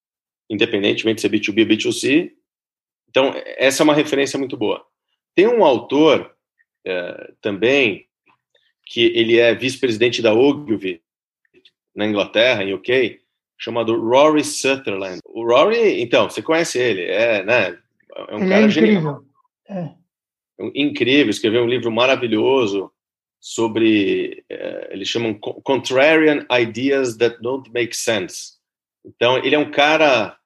[0.48, 2.32] independentemente de ser B2B ou B2C.
[3.08, 4.84] Então, essa é uma referência muito boa.
[5.34, 6.34] Tem um autor
[6.86, 8.06] é, também,
[8.86, 11.02] que ele é vice-presidente da Ogilvy,
[11.94, 13.20] na Inglaterra, em UK,
[13.56, 15.20] chamado Rory Sutherland.
[15.24, 17.78] O Rory, então, você conhece ele, é, né?
[18.28, 18.70] É um ele é cara é incrível.
[18.70, 19.24] genial.
[19.68, 19.90] É.
[20.74, 22.92] Incrível, escreveu um livro maravilhoso
[23.40, 28.53] sobre, é, eles chamam Contrarian Ideas That Don't Make Sense.
[29.04, 30.36] Então, ele é um cara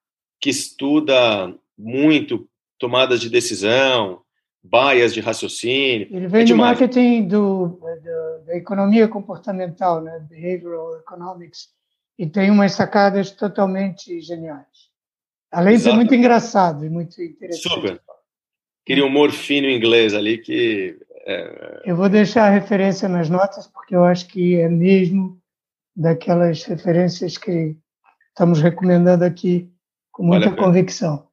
[0.41, 4.23] que estuda muito tomadas de decisão,
[4.63, 6.09] baias de raciocínio.
[6.11, 10.27] Ele vem é do marketing do, do, da economia comportamental, né?
[10.29, 11.69] Behavioral Economics
[12.19, 14.89] e tem umas sacadas totalmente geniais.
[15.51, 17.75] Além de ser muito engraçado e muito interessante.
[17.75, 18.01] Super.
[18.85, 20.99] Aquele humor fino inglês ali que.
[21.25, 21.83] É...
[21.85, 25.41] Eu vou deixar a referência nas notas, porque eu acho que é mesmo
[25.95, 27.77] daquelas referências que
[28.39, 29.69] estamos recomendando aqui
[30.13, 31.27] com muita convicção.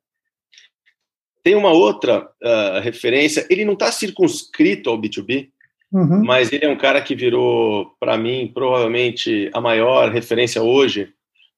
[1.44, 5.50] Tem uma outra uh, referência, ele não está circunscrito ao B2B,
[5.94, 6.26] Uhum.
[6.26, 11.14] Mas ele é um cara que virou, para mim, provavelmente a maior referência hoje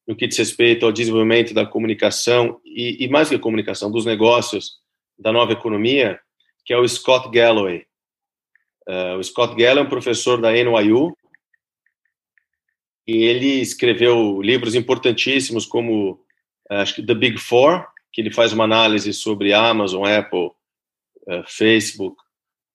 [0.06, 4.04] no que diz respeito ao desenvolvimento da comunicação e, e mais que a comunicação, dos
[4.04, 4.74] negócios
[5.18, 6.20] da nova economia,
[6.64, 7.84] que é o Scott Galloway.
[8.88, 11.16] Uh, o Scott Galloway é um professor da NYU
[13.08, 16.20] ele escreveu livros importantíssimos como
[16.70, 20.50] uh, acho que The Big Four, que ele faz uma análise sobre Amazon, Apple,
[21.26, 22.16] uh, Facebook,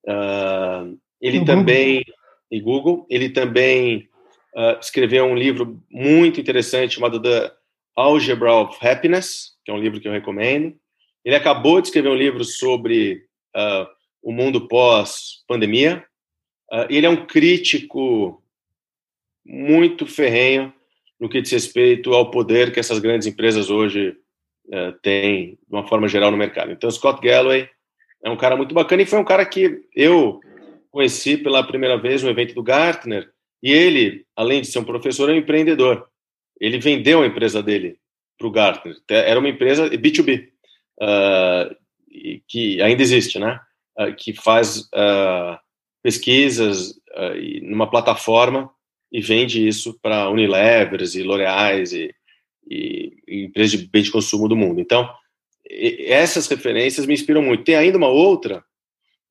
[0.07, 1.45] uh, ele uhum.
[1.45, 2.03] também,
[2.51, 4.09] e Google, ele também
[4.55, 7.51] uh, escreveu um livro muito interessante chamado The
[7.95, 10.75] Algebra of Happiness, que é um livro que eu recomendo.
[11.23, 13.23] Ele acabou de escrever um livro sobre
[14.21, 16.03] o mundo pós-pandemia.
[16.89, 18.42] Ele é um crítico
[19.45, 20.73] muito ferrenho
[21.19, 24.15] no que diz respeito ao poder que essas grandes empresas hoje
[24.67, 26.71] uh, têm, de uma forma geral, no mercado.
[26.71, 27.69] Então, Scott Galloway
[28.23, 30.39] é um cara muito bacana e foi um cara que eu
[30.91, 33.29] conheci pela primeira vez no evento do Gartner.
[33.61, 36.07] E ele, além de ser um professor, é um empreendedor.
[36.59, 37.97] Ele vendeu a empresa dele
[38.37, 38.95] para o Gartner.
[39.09, 40.49] Era uma empresa B2B,
[41.01, 41.75] uh,
[42.47, 43.59] que ainda existe, né?
[43.97, 45.57] Uh, que faz uh,
[46.01, 47.01] pesquisas
[47.61, 48.69] numa plataforma
[49.13, 52.13] e vende isso para Unilevers e L'Oreais e,
[52.67, 54.81] e, e, empresas de bem de consumo do mundo.
[54.81, 55.07] Então,
[55.69, 57.63] essas referências me inspiram muito.
[57.63, 58.65] Tem ainda uma outra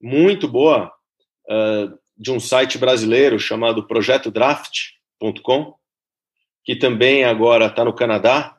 [0.00, 0.92] muito boa
[1.50, 5.74] uh, de um site brasileiro chamado projetodraft.com,
[6.64, 8.56] que também agora está no Canadá.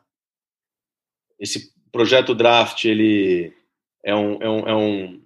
[1.40, 3.50] Esse projeto Draft ele
[4.04, 5.22] é um, é um, é um,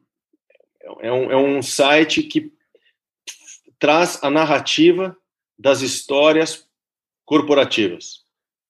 [1.00, 2.52] é um, é um site que
[3.80, 5.16] traz a narrativa
[5.58, 6.66] das histórias
[7.24, 8.22] corporativas,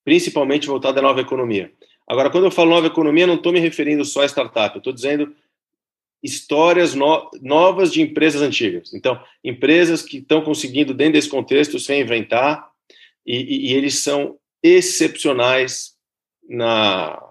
[0.04, 1.72] principalmente voltada à nova economia.
[2.08, 5.34] Agora, quando eu falo nova economia, não estou me referindo só a startup, estou dizendo
[6.22, 8.92] histórias no, novas de empresas antigas.
[8.94, 12.68] Então, empresas que estão conseguindo, dentro desse contexto, se reinventar,
[13.24, 15.96] e, e, e eles são excepcionais,
[16.48, 17.22] na,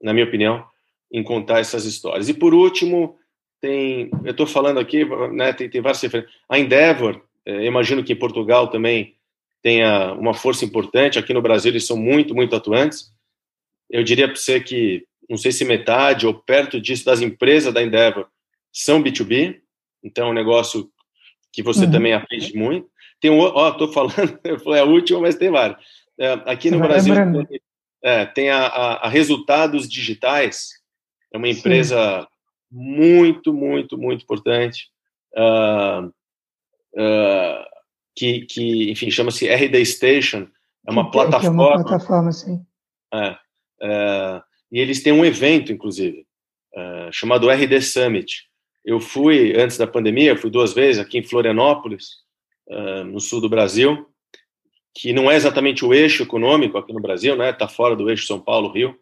[0.00, 0.64] na minha opinião,
[1.10, 2.28] em contar essas histórias.
[2.28, 3.16] E, por último,
[3.60, 6.34] tem, eu estou falando aqui, né, tem, tem várias referências.
[6.48, 9.14] A Endeavor, é, imagino que em Portugal também
[9.62, 11.18] tenha uma força importante.
[11.18, 13.12] Aqui no Brasil eles são muito, muito atuantes.
[13.88, 17.82] Eu diria para você que não sei se metade ou perto disso das empresas da
[17.82, 18.28] Endeavor
[18.72, 19.60] são B2B,
[20.04, 20.90] então é um negócio
[21.52, 21.90] que você uhum.
[21.90, 22.88] também aprende muito.
[23.20, 25.78] Tem um, ó, estou falando, eu falei a última, mas tem várias.
[26.18, 27.60] É, aqui no Brasil tem,
[28.02, 30.68] é, tem a, a, a, Resultados Digitais,
[31.32, 32.26] é uma empresa Sim.
[32.70, 34.90] muito, muito, muito importante.
[35.34, 36.12] Uh,
[36.96, 37.64] uh,
[38.16, 40.48] que, que, enfim, chama-se RD Station,
[40.86, 41.62] é uma plataforma.
[41.62, 42.64] É uma plataforma, sim.
[43.12, 43.36] É,
[43.82, 46.26] é, e eles têm um evento, inclusive,
[46.74, 48.44] é, chamado RD Summit.
[48.84, 52.24] Eu fui, antes da pandemia, fui duas vezes aqui em Florianópolis,
[52.68, 54.06] é, no sul do Brasil,
[54.94, 57.50] que não é exatamente o eixo econômico aqui no Brasil, né?
[57.50, 58.96] Está fora do eixo São Paulo-Rio.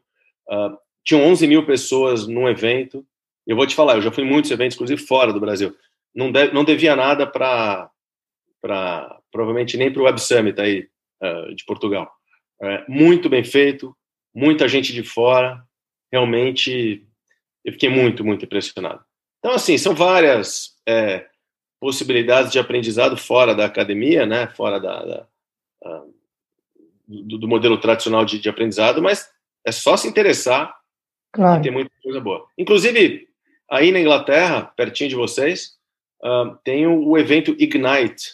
[0.50, 0.70] É,
[1.04, 3.06] tinham 11 mil pessoas num evento.
[3.46, 5.76] Eu vou te falar, eu já fui em muitos eventos, inclusive fora do Brasil
[6.14, 7.90] não, deve, não devia nada para,
[9.30, 10.88] provavelmente nem para o Web Summit aí,
[11.22, 12.10] uh, de Portugal.
[12.62, 13.96] É, muito bem feito,
[14.34, 15.62] muita gente de fora,
[16.12, 17.06] realmente
[17.64, 19.02] eu fiquei muito, muito impressionado.
[19.38, 21.26] Então, assim, são várias é,
[21.80, 25.26] possibilidades de aprendizado fora da academia, né, fora da, da
[25.84, 26.14] uh,
[27.06, 29.28] do, do, modelo tradicional de, de, aprendizado, mas
[29.66, 30.74] é só se interessar
[31.32, 31.62] claro.
[31.62, 32.46] tem muita coisa boa.
[32.56, 33.28] Inclusive,
[33.70, 35.76] aí na Inglaterra, pertinho de vocês,
[36.24, 38.32] uh, tem o, evento Ignite,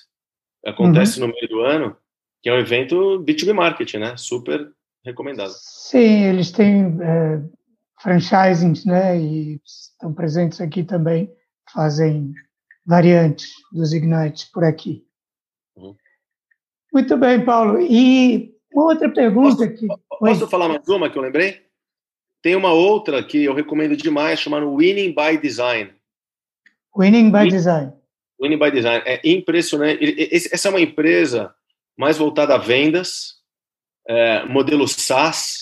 [0.65, 1.27] acontece uhum.
[1.27, 1.97] no meio do ano,
[2.43, 4.17] que é um evento B2B Marketing, né?
[4.17, 4.71] Super
[5.05, 5.53] recomendado.
[5.53, 7.41] Sim, eles têm é,
[8.01, 9.19] franchisings, né?
[9.19, 11.31] E estão presentes aqui também,
[11.73, 12.33] fazem
[12.87, 15.05] variantes dos Ignites por aqui.
[15.77, 15.95] Uhum.
[16.93, 17.81] Muito bem, Paulo.
[17.81, 21.67] E uma outra pergunta posso, Posso falar mais uma que eu lembrei?
[22.43, 25.93] Tem uma outra que eu recomendo demais, chamada Winning by Design.
[26.97, 27.93] Winning by Design.
[28.41, 29.03] Winning by Design.
[29.07, 30.29] É impressionante.
[30.33, 31.55] Essa é uma empresa
[31.97, 33.35] mais voltada a vendas,
[34.09, 35.59] é, modelo SaaS,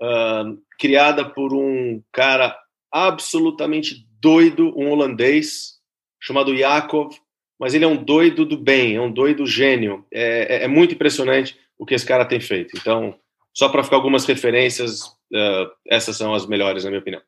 [0.00, 2.56] uh, criada por um cara
[2.90, 5.80] absolutamente doido, um holandês,
[6.20, 7.12] chamado Yakov,
[7.58, 10.06] mas ele é um doido do bem, é um doido gênio.
[10.12, 12.76] É, é, é muito impressionante o que esse cara tem feito.
[12.76, 13.18] Então,
[13.52, 17.22] só para ficar algumas referências, uh, essas são as melhores, na minha opinião.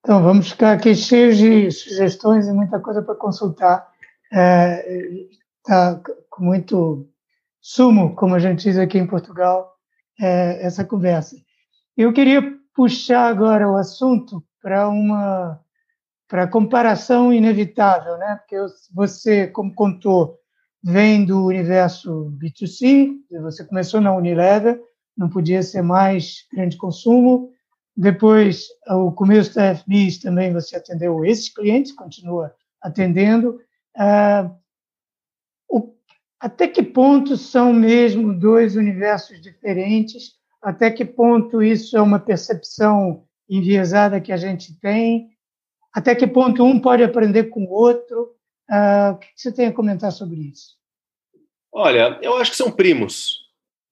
[0.00, 3.88] Então, vamos ficar aqui cheios de sugestões e muita coisa para consultar.
[4.30, 7.08] Está é, com muito
[7.60, 9.74] sumo, como a gente diz aqui em Portugal,
[10.20, 11.36] é, essa conversa.
[11.96, 12.42] Eu queria
[12.74, 15.60] puxar agora o assunto para uma
[16.28, 18.36] para comparação inevitável, né?
[18.36, 18.56] Porque
[18.94, 20.38] você, como contou,
[20.84, 24.78] vem do universo B2C, você começou na Unilever,
[25.16, 27.50] não podia ser mais grande consumo,
[28.00, 33.60] depois, o começo da FBIS também você atendeu esses clientes, continua atendendo.
[33.96, 34.54] Ah,
[35.68, 35.92] o,
[36.38, 40.34] até que ponto são mesmo dois universos diferentes?
[40.62, 45.30] Até que ponto isso é uma percepção enviesada que a gente tem?
[45.92, 48.32] Até que ponto um pode aprender com o outro?
[48.70, 50.76] Ah, o que você tem a comentar sobre isso?
[51.72, 53.40] Olha, eu acho que são primos.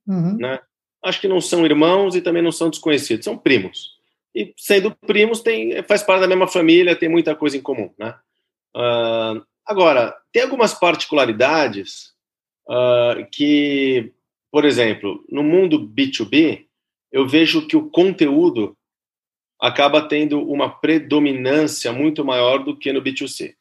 [0.06, 0.36] Uhum.
[0.36, 0.60] Né?
[1.02, 3.95] Acho que não são irmãos e também não são desconhecidos, são primos
[4.36, 8.14] e sendo primos tem faz parte da mesma família, tem muita coisa em comum, né?
[8.76, 12.12] Uh, agora, tem algumas particularidades
[12.68, 14.12] uh, que,
[14.52, 16.66] por exemplo, no mundo B2B,
[17.10, 18.76] eu vejo que o conteúdo
[19.58, 23.54] acaba tendo uma predominância muito maior do que no B2C.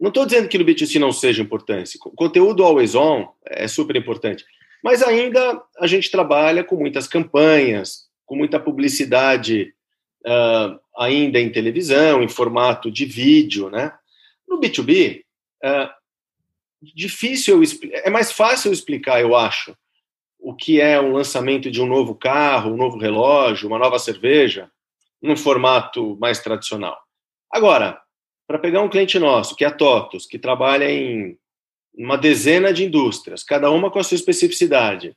[0.00, 1.96] Não estou dizendo que no B2C não seja importante.
[1.98, 4.44] Conteúdo always on é super importante.
[4.82, 9.72] Mas ainda a gente trabalha com muitas campanhas, com muita publicidade
[10.26, 13.92] uh, ainda em televisão, em formato de vídeo, né?
[14.48, 15.96] No B2B, uh, ah,
[16.82, 17.60] difícil
[17.92, 19.76] é mais fácil explicar, eu acho,
[20.38, 24.70] o que é um lançamento de um novo carro, um novo relógio, uma nova cerveja,
[25.20, 26.98] num formato mais tradicional.
[27.50, 28.00] Agora,
[28.46, 31.36] para pegar um cliente nosso, que é a TOTOS, que trabalha em
[31.96, 35.16] uma dezena de indústrias, cada uma com a sua especificidade,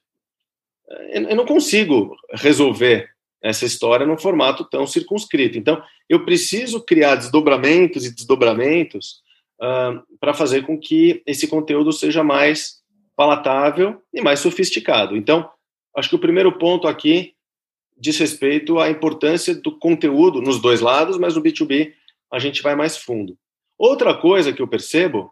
[1.11, 3.09] eu não consigo resolver
[3.41, 5.57] essa história num formato tão circunscrito.
[5.57, 9.21] Então, eu preciso criar desdobramentos e desdobramentos
[9.61, 12.79] uh, para fazer com que esse conteúdo seja mais
[13.15, 15.15] palatável e mais sofisticado.
[15.15, 15.49] Então,
[15.95, 17.33] acho que o primeiro ponto aqui
[17.97, 21.93] diz respeito à importância do conteúdo nos dois lados, mas no B2B
[22.31, 23.37] a gente vai mais fundo.
[23.77, 25.31] Outra coisa que eu percebo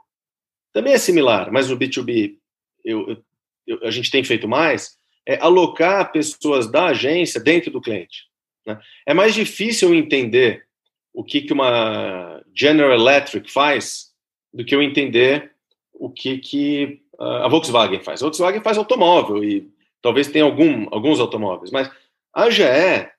[0.73, 2.37] também é similar, mas no B2B
[2.83, 3.17] eu,
[3.65, 4.96] eu, a gente tem feito mais,
[5.27, 8.25] é alocar pessoas da agência dentro do cliente.
[8.65, 8.79] Né?
[9.05, 10.65] É mais difícil entender
[11.13, 14.13] o que, que uma General Electric faz
[14.53, 15.51] do que eu entender
[15.93, 18.21] o que, que a Volkswagen faz.
[18.21, 19.69] A Volkswagen faz automóvel e
[20.01, 21.91] talvez tenha algum, alguns automóveis, mas
[22.33, 23.11] a GE é,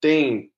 [0.00, 0.50] tem.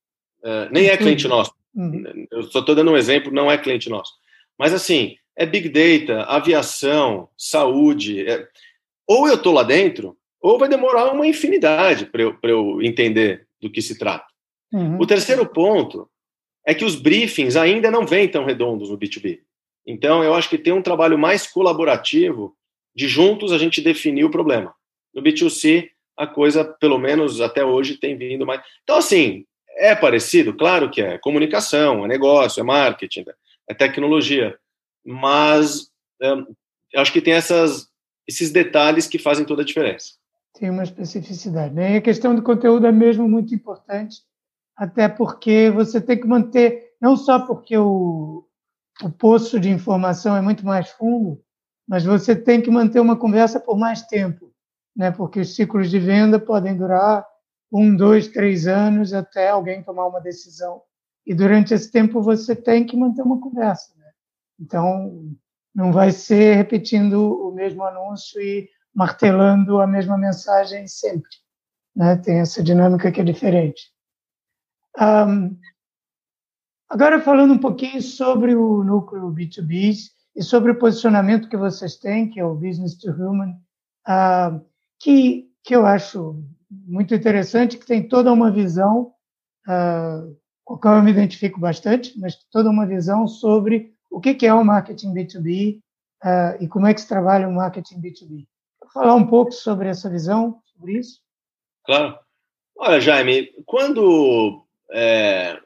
[0.42, 1.52] É, nem é cliente nosso.
[1.74, 2.26] Uhum.
[2.30, 4.12] Eu só estou dando um exemplo, não é cliente nosso.
[4.58, 8.26] Mas, assim, é Big Data, aviação, saúde.
[8.26, 8.46] É,
[9.06, 13.70] ou eu estou lá dentro, ou vai demorar uma infinidade para eu, eu entender do
[13.70, 14.26] que se trata.
[14.70, 14.98] Uhum.
[15.00, 16.06] O terceiro ponto
[16.66, 19.40] é que os briefings ainda não vêm tão redondos no B2B.
[19.86, 22.54] Então, eu acho que tem um trabalho mais colaborativo
[22.94, 24.74] de juntos a gente definir o problema.
[25.14, 28.60] No B2C, a coisa, pelo menos até hoje, tem vindo mais.
[28.82, 29.46] Então, assim,
[29.78, 30.52] é parecido?
[30.52, 31.16] Claro que é.
[31.16, 33.24] Comunicação, é negócio, é marketing,
[33.66, 34.58] é tecnologia.
[35.02, 37.88] Mas é, acho que tem essas,
[38.28, 40.22] esses detalhes que fazem toda a diferença.
[40.58, 41.74] Tem uma especificidade.
[41.74, 41.94] Né?
[41.94, 44.22] E a questão do conteúdo é mesmo muito importante,
[44.76, 48.46] até porque você tem que manter, não só porque o,
[49.02, 51.40] o poço de informação é muito mais fundo,
[51.86, 54.52] mas você tem que manter uma conversa por mais tempo,
[54.96, 55.10] né?
[55.10, 57.26] porque os ciclos de venda podem durar
[57.70, 60.80] um, dois, três anos até alguém tomar uma decisão.
[61.26, 63.92] E durante esse tempo você tem que manter uma conversa.
[63.96, 64.10] Né?
[64.60, 65.34] Então,
[65.74, 71.30] não vai ser repetindo o mesmo anúncio e martelando a mesma mensagem sempre.
[71.94, 72.16] Né?
[72.16, 73.92] Tem essa dinâmica que é diferente.
[75.00, 75.58] Um,
[76.88, 79.94] agora, falando um pouquinho sobre o núcleo B2B
[80.36, 83.56] e sobre o posicionamento que vocês têm, que é o Business to Human,
[84.08, 84.64] uh,
[85.00, 89.12] que, que eu acho muito interessante, que tem toda uma visão,
[89.68, 94.46] uh, com a qual eu me identifico bastante, mas toda uma visão sobre o que
[94.46, 95.78] é o marketing B2B
[96.24, 98.46] uh, e como é que se trabalha o marketing B2B.
[98.94, 101.20] Falar um pouco sobre essa visão, sobre isso?
[101.84, 102.16] Claro.
[102.76, 105.60] Olha, Jaime, quando é,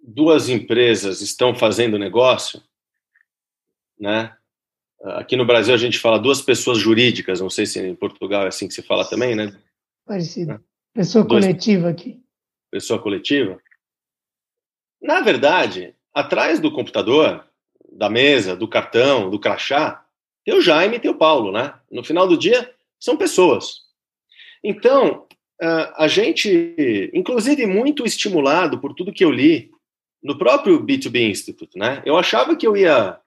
[0.00, 2.62] duas empresas estão fazendo negócio,
[3.98, 4.36] né?
[5.02, 8.48] Aqui no Brasil a gente fala duas pessoas jurídicas, não sei se em Portugal é
[8.48, 9.54] assim que se fala também, né?
[10.06, 10.64] Parecido.
[10.94, 12.22] Pessoa Dois, coletiva aqui.
[12.70, 13.60] Pessoa coletiva.
[15.02, 17.44] Na verdade, atrás do computador,
[17.92, 20.03] da mesa, do cartão, do crachá,
[20.44, 21.74] tem o Jaime e tem o Paulo, né?
[21.90, 23.82] No final do dia, são pessoas.
[24.62, 25.26] Então,
[25.96, 29.70] a gente, inclusive muito estimulado por tudo que eu li
[30.22, 32.02] no próprio B2B Institute, né?
[32.04, 33.18] Eu achava que eu ia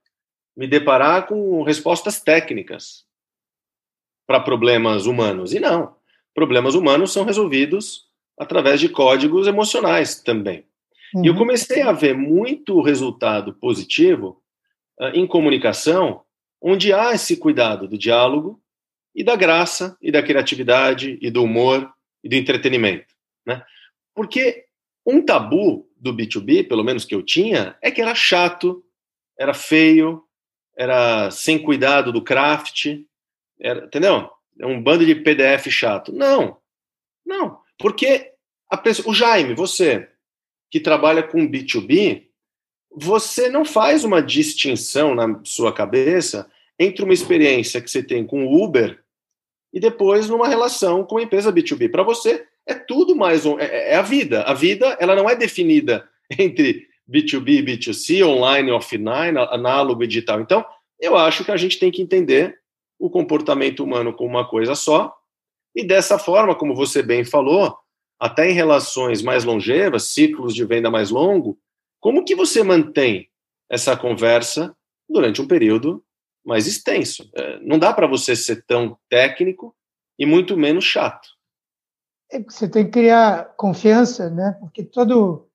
[0.55, 3.05] me deparar com respostas técnicas
[4.25, 5.53] para problemas humanos.
[5.53, 5.97] E não
[6.37, 8.05] problemas humanos são resolvidos
[8.37, 10.65] através de códigos emocionais também.
[11.15, 11.25] Uhum.
[11.25, 11.39] E eu uhum.
[11.39, 14.39] comecei a ver muito resultado positivo
[15.01, 16.21] uh, em comunicação,
[16.61, 18.61] onde há esse cuidado do diálogo
[19.15, 21.91] e da graça e da criatividade e do humor
[22.23, 23.13] e do entretenimento,
[23.45, 23.63] né?
[24.13, 24.65] Porque
[25.05, 28.83] um tabu do B2B, pelo menos que eu tinha, é que era chato,
[29.37, 30.23] era feio,
[30.75, 32.99] era sem cuidado do craft,
[33.59, 34.29] era, entendeu?
[34.59, 36.11] é um bando de PDF chato.
[36.11, 36.57] Não,
[37.25, 38.33] não, porque
[38.83, 40.09] pessoa, o Jaime, você
[40.69, 42.26] que trabalha com B2B,
[42.99, 48.43] você não faz uma distinção na sua cabeça entre uma experiência que você tem com
[48.43, 48.99] o Uber
[49.71, 51.91] e depois numa relação com a empresa B2B.
[51.91, 54.41] Para você é tudo mais um, é, é, a vida.
[54.43, 60.07] A vida ela não é definida entre B2B e B2C, online e offline, análogo e
[60.07, 60.41] digital.
[60.41, 60.65] Então,
[60.99, 62.57] eu acho que a gente tem que entender
[62.97, 65.15] o comportamento humano como uma coisa só,
[65.75, 67.77] e dessa forma, como você bem falou,
[68.19, 71.59] até em relações mais longevas, ciclos de venda mais longo,
[71.99, 73.29] como que você mantém
[73.69, 74.75] essa conversa
[75.09, 76.03] durante um período
[76.45, 77.29] mais extenso?
[77.35, 79.75] É, não dá para você ser tão técnico
[80.17, 81.27] e muito menos chato.
[82.31, 84.57] É você tem que criar confiança, né?
[84.59, 85.47] Porque todo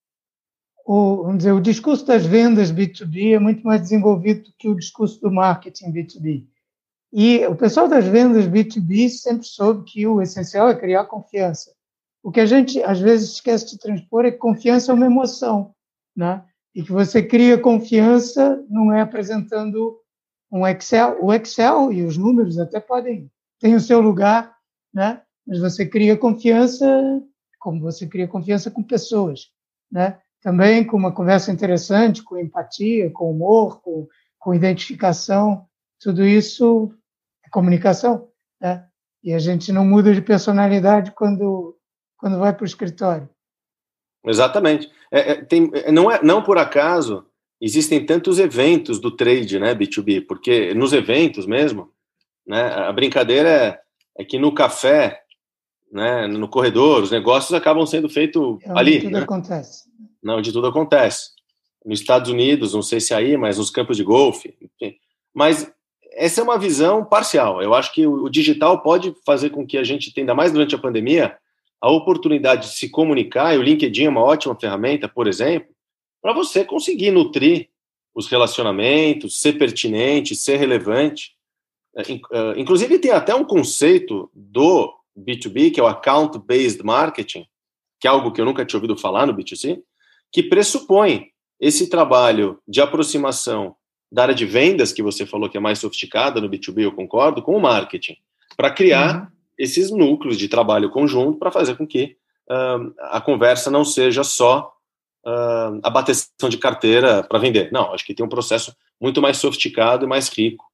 [0.84, 4.74] o, vamos dizer, o discurso das vendas B2B é muito mais desenvolvido do que o
[4.74, 6.46] discurso do marketing B2B.
[7.12, 11.72] E o pessoal das vendas B2B sempre soube que o essencial é criar confiança.
[12.22, 15.74] O que a gente às vezes esquece de transpor é que confiança é uma emoção,
[16.16, 16.44] né?
[16.74, 19.98] E que você cria confiança não é apresentando
[20.50, 21.22] um Excel.
[21.22, 24.54] O Excel e os números até podem ter o seu lugar,
[24.92, 25.22] né?
[25.46, 26.86] Mas você cria confiança,
[27.58, 29.48] como você cria confiança com pessoas,
[29.90, 30.18] né?
[30.40, 34.08] Também com uma conversa interessante, com empatia, com humor, com,
[34.38, 35.66] com identificação.
[36.00, 36.92] Tudo isso
[37.52, 38.28] comunicação,
[38.60, 38.88] né?
[39.22, 41.78] E a gente não muda de personalidade quando
[42.16, 43.28] quando vai para o escritório.
[44.24, 44.90] Exatamente.
[45.10, 47.24] É, é, tem, é, não, é, não por acaso
[47.60, 51.90] existem tantos eventos do trade, né, B2B, porque nos eventos mesmo,
[52.46, 53.80] né, a brincadeira é,
[54.18, 55.22] é que no café,
[55.92, 59.00] né, no corredor, os negócios acabam sendo feitos é ali.
[59.00, 59.20] Tudo né?
[59.20, 59.84] acontece.
[60.22, 61.30] Não, de tudo acontece.
[61.84, 64.96] Nos Estados Unidos, não sei se aí, mas nos campos de golfe, enfim.
[65.34, 65.72] Mas
[66.14, 67.62] essa é uma visão parcial.
[67.62, 70.78] Eu acho que o digital pode fazer com que a gente tenha, mais durante a
[70.78, 71.36] pandemia,
[71.82, 75.68] a oportunidade de se comunicar, e o LinkedIn é uma ótima ferramenta, por exemplo,
[76.22, 77.70] para você conseguir nutrir
[78.14, 81.32] os relacionamentos, ser pertinente, ser relevante.
[81.96, 87.44] É, é, inclusive, tem até um conceito do B2B, que é o Account Based Marketing,
[87.98, 89.82] que é algo que eu nunca tinha ouvido falar no B2C,
[90.30, 93.74] que pressupõe esse trabalho de aproximação
[94.10, 97.42] da área de vendas, que você falou que é mais sofisticada no B2B, eu concordo,
[97.42, 98.16] com o marketing,
[98.56, 99.31] para criar uhum.
[99.62, 102.16] Esses núcleos de trabalho conjunto para fazer com que
[102.50, 104.74] uh, a conversa não seja só
[105.24, 107.70] uh, a bateção de carteira para vender.
[107.70, 110.64] Não, acho que tem um processo muito mais sofisticado e mais rico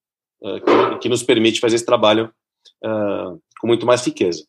[0.40, 2.32] uh, que, que, nos permite fazer esse trabalho
[3.60, 4.44] com muito mais riqueza.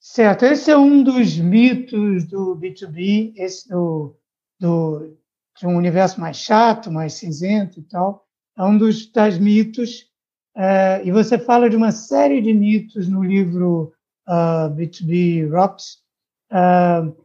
[0.00, 4.16] Certo, esse é um dos mitos do B2B, esse do,
[4.58, 5.16] do
[5.58, 8.26] de um universo mais chato, mais cinzento e tal.
[8.58, 10.11] É um dos tais mitos.
[10.54, 13.92] É, e você fala de uma série de mitos no livro
[14.28, 16.02] uh, B2B Rocks.
[16.50, 17.16] Uh,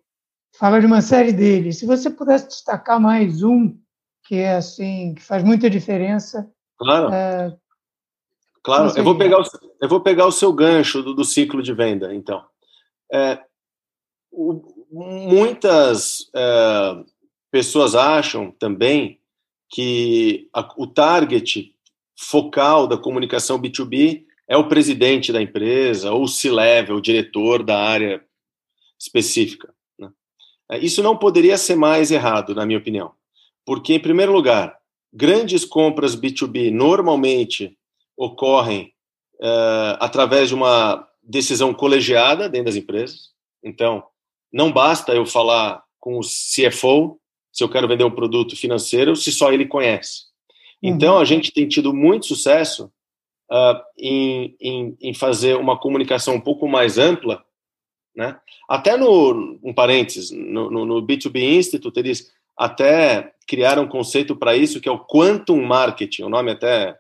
[0.58, 1.78] fala de uma série deles.
[1.78, 3.78] Se você pudesse destacar mais um
[4.28, 6.50] que é assim, que faz muita diferença.
[6.78, 7.08] Claro.
[7.08, 7.60] Uh,
[8.62, 8.98] claro.
[8.98, 9.44] Eu vou pegar o,
[9.82, 12.44] eu vou pegar o seu gancho do, do ciclo de venda, então.
[13.12, 13.40] É,
[14.32, 17.04] o, muitas é,
[17.50, 19.20] pessoas acham também
[19.70, 21.74] que a, o target
[22.18, 27.80] focal da comunicação B2B é o presidente da empresa, ou o C-level, o diretor da
[27.80, 28.24] área
[29.00, 29.74] específica.
[30.00, 30.10] Né?
[30.72, 33.12] É, isso não poderia ser mais errado, na minha opinião.
[33.66, 34.78] Porque, em primeiro lugar,
[35.14, 37.78] grandes compras B2B normalmente
[38.16, 38.94] ocorrem
[39.36, 43.32] uh, através de uma decisão colegiada dentro das empresas.
[43.64, 44.04] Então,
[44.52, 47.20] não basta eu falar com o CFO
[47.52, 50.28] se eu quero vender um produto financeiro, se só ele conhece.
[50.82, 51.20] Então, uhum.
[51.20, 52.92] a gente tem tido muito sucesso
[53.52, 57.44] uh, em, em, em, fazer uma comunicação um pouco mais ampla,
[58.16, 58.40] né?
[58.70, 64.56] Até no, um parênteses, no, no, no B2B Institute, eles até criaram um conceito para
[64.56, 66.98] isso, que é o Quantum Marketing, o nome é até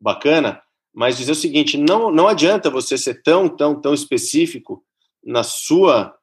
[0.00, 0.62] bacana,
[0.94, 4.82] mas dizer o seguinte, não, não adianta você ser tão, tão, tão específico
[5.24, 6.16] na sua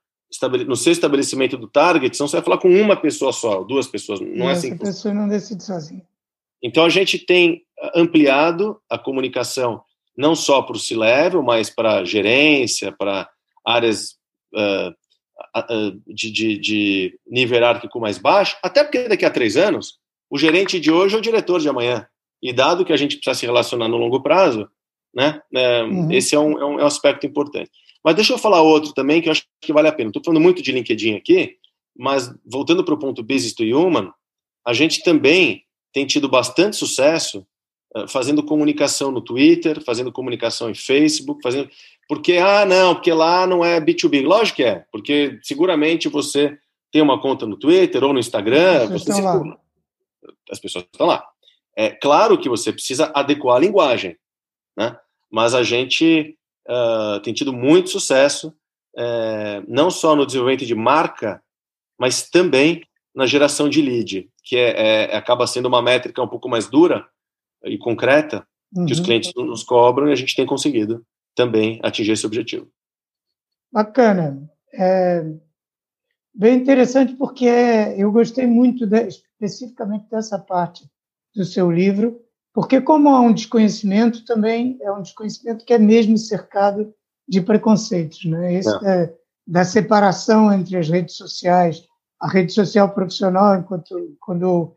[0.67, 4.19] no seu estabelecimento do target, senão você vai falar com uma pessoa só, duas pessoas.
[4.19, 4.73] Não e é assim.
[4.73, 6.05] Essa pessoa não decide sozinha.
[6.61, 7.63] Então a gente tem
[7.95, 9.81] ampliado a comunicação
[10.17, 13.29] não só para o C-level, mas para gerência, para
[13.63, 14.15] áreas
[14.53, 14.89] uh,
[15.59, 19.99] uh, de, de, de, nível hierárquico mais baixo, até porque daqui a três anos
[20.29, 22.07] o gerente de hoje é o diretor de amanhã.
[22.41, 24.67] E dado que a gente precisa se relacionar no longo prazo,
[25.13, 26.11] né, uh, uhum.
[26.11, 27.69] esse é um, é um, é um aspecto importante.
[28.03, 30.09] Mas deixa eu falar outro também que eu acho que vale a pena.
[30.09, 31.55] Estou falando muito de LinkedIn aqui,
[31.95, 34.11] mas voltando para o ponto business to human,
[34.65, 35.63] a gente também
[35.97, 37.43] tem tido bastante sucesso
[37.95, 41.67] uh, fazendo comunicação no Twitter, fazendo comunicação em Facebook, fazendo
[42.07, 44.23] porque ah não, porque lá não é B2B.
[44.23, 46.55] Lógico que é, porque seguramente você
[46.91, 49.57] tem uma conta no Twitter ou no Instagram, As pessoas, estão lá.
[50.51, 51.27] As pessoas estão lá.
[51.75, 54.15] É claro que você precisa adequar a linguagem,
[54.77, 54.95] né?
[55.31, 56.37] Mas a gente
[56.69, 58.49] uh, tem tido muito sucesso,
[58.95, 61.41] uh, não só no desenvolvimento de marca,
[61.99, 62.83] mas também
[63.15, 67.05] na geração de lead, que é, é, acaba sendo uma métrica um pouco mais dura
[67.65, 68.85] e concreta, uhum.
[68.85, 69.05] que os uhum.
[69.05, 72.67] clientes nos cobram e a gente tem conseguido também atingir esse objetivo.
[73.71, 74.49] Bacana.
[74.73, 75.23] É
[76.33, 77.49] bem interessante porque
[77.97, 80.85] eu gostei muito de, especificamente dessa parte
[81.35, 82.21] do seu livro,
[82.53, 86.93] porque como há um desconhecimento, também é um desconhecimento que é mesmo cercado
[87.27, 88.53] de preconceitos, né?
[88.53, 88.79] Esse é.
[88.79, 89.13] da,
[89.47, 91.83] da, separação entre as redes sociais,
[92.20, 94.76] a rede social profissional enquanto quando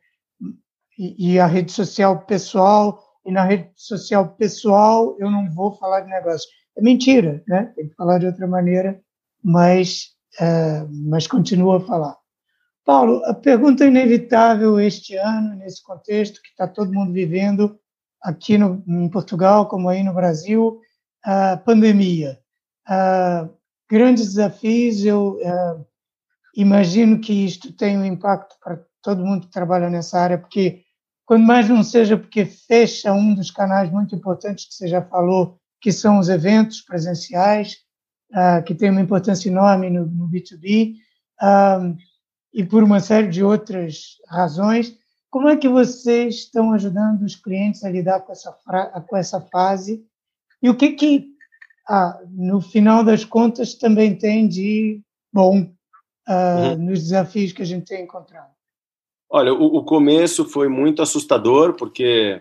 [0.98, 6.00] e, e a rede social pessoal e na rede social pessoal eu não vou falar
[6.00, 6.48] de negócio.
[6.76, 7.72] É mentira, né?
[7.74, 9.00] Tem que falar de outra maneira,
[9.42, 12.16] mas é, mas continua a falar.
[12.84, 17.78] Paulo, a pergunta inevitável este ano, nesse contexto que está todo mundo vivendo
[18.22, 20.80] aqui no, em Portugal, como aí no Brasil,
[21.22, 22.38] a pandemia.
[23.88, 25.86] grandes desafios, eu uh,
[26.56, 30.82] imagino que isto tem um impacto para todo mundo que trabalha nessa área, porque,
[31.24, 35.58] quando mais não seja porque fecha um dos canais muito importantes que você já falou,
[35.80, 37.76] que são os eventos presenciais,
[38.32, 40.94] uh, que tem uma importância enorme no, no B2B,
[41.40, 41.96] uh,
[42.52, 44.94] e por uma série de outras razões.
[45.30, 48.52] Como é que vocês estão ajudando os clientes a lidar com essa,
[49.06, 50.04] com essa fase?
[50.60, 51.28] E o que que,
[51.88, 55.00] ah, no final das contas, também tem de
[55.32, 55.72] bom
[56.30, 56.76] uh, uhum.
[56.76, 58.50] nos desafios que a gente tem encontrado?
[59.28, 62.40] Olha, o, o começo foi muito assustador, porque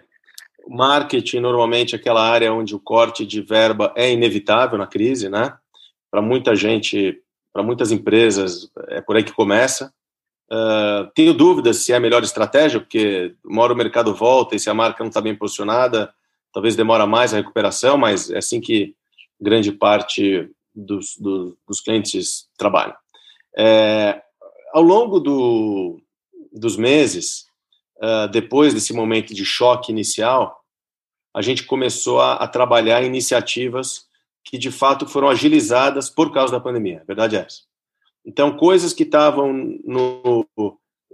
[0.66, 5.30] o marketing, normalmente, é aquela área onde o corte de verba é inevitável na crise,
[5.30, 5.56] né?
[6.12, 7.22] Para muita gente,
[7.52, 9.94] para muitas empresas, é por aí que começa.
[10.52, 14.60] Uh, tenho dúvidas se é a melhor estratégia, porque uma hora o mercado volta e
[14.60, 16.12] se a marca não está bem posicionada,
[16.52, 18.96] talvez demora mais a recuperação, mas é assim que
[19.40, 22.96] grande parte dos, dos, dos clientes trabalham.
[23.58, 24.22] É,
[24.74, 26.02] ao longo do,
[26.52, 27.46] dos meses,
[27.98, 30.64] uh, depois desse momento de choque inicial,
[31.34, 34.08] a gente começou a, a, trabalhar iniciativas
[34.44, 37.02] que de fato foram agilizadas por causa da pandemia.
[37.02, 37.62] A verdade é essa.
[38.26, 40.46] Então, coisas que estavam no,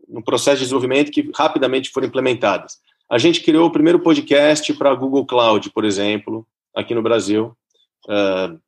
[0.07, 2.79] no processo de desenvolvimento que rapidamente foram implementadas.
[3.09, 7.55] A gente criou o primeiro podcast para Google Cloud, por exemplo, aqui no Brasil.
[8.07, 8.59] Uh,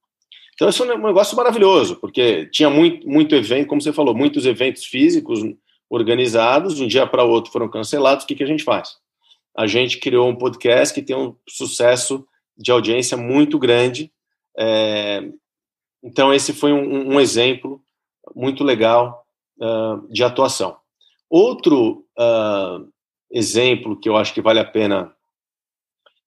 [0.58, 4.44] então, isso é um negócio maravilhoso, porque tinha muito, muito evento, como você falou, muitos
[4.44, 5.40] eventos físicos
[5.88, 8.24] organizados, de um dia para o outro foram cancelados.
[8.24, 8.98] O que, que a gente faz?
[9.56, 12.28] A gente criou um podcast que tem um sucesso
[12.58, 14.12] de audiência muito grande.
[14.58, 15.30] É,
[16.04, 17.80] então, esse foi um, um exemplo
[18.36, 19.24] muito legal
[19.62, 20.76] uh, de atuação.
[21.30, 22.92] Outro uh,
[23.32, 25.16] exemplo que eu acho que vale a pena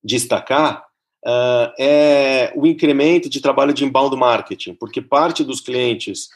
[0.05, 0.90] destacar
[1.27, 6.29] uh, é o incremento de trabalho de inbound marketing, porque parte dos clientes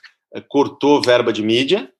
[0.48, 1.90] cortou verba de mídia,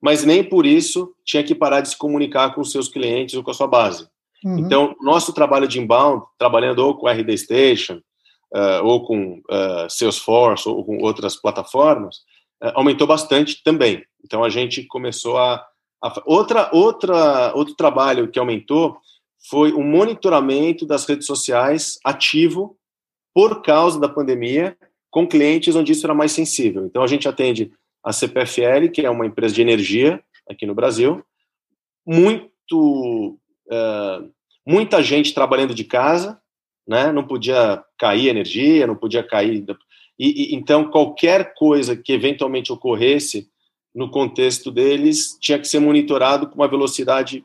[0.00, 3.42] mas nem por isso tinha que parar de se comunicar com os seus clientes ou
[3.42, 4.08] com a sua base.
[4.44, 4.58] Uhum.
[4.58, 8.00] Então, nosso trabalho de inbound, trabalhando ou com RD Station,
[8.54, 12.18] uh, ou com uh, Salesforce, ou com outras plataformas,
[12.62, 14.02] uh, aumentou bastante também.
[14.24, 15.64] Então, a gente começou a
[16.24, 18.98] Outra, outra, outro trabalho que aumentou
[19.48, 22.76] foi o monitoramento das redes sociais ativo
[23.34, 24.76] por causa da pandemia
[25.10, 26.84] com clientes onde isso era mais sensível.
[26.84, 27.72] Então, a gente atende
[28.04, 31.24] a CPFL, que é uma empresa de energia aqui no Brasil,
[32.06, 34.30] muito, uh,
[34.66, 36.40] muita gente trabalhando de casa,
[36.86, 37.12] né?
[37.12, 39.64] não podia cair energia, não podia cair...
[40.18, 43.48] E, e, então, qualquer coisa que eventualmente ocorresse
[43.94, 47.44] no contexto deles, tinha que ser monitorado com uma velocidade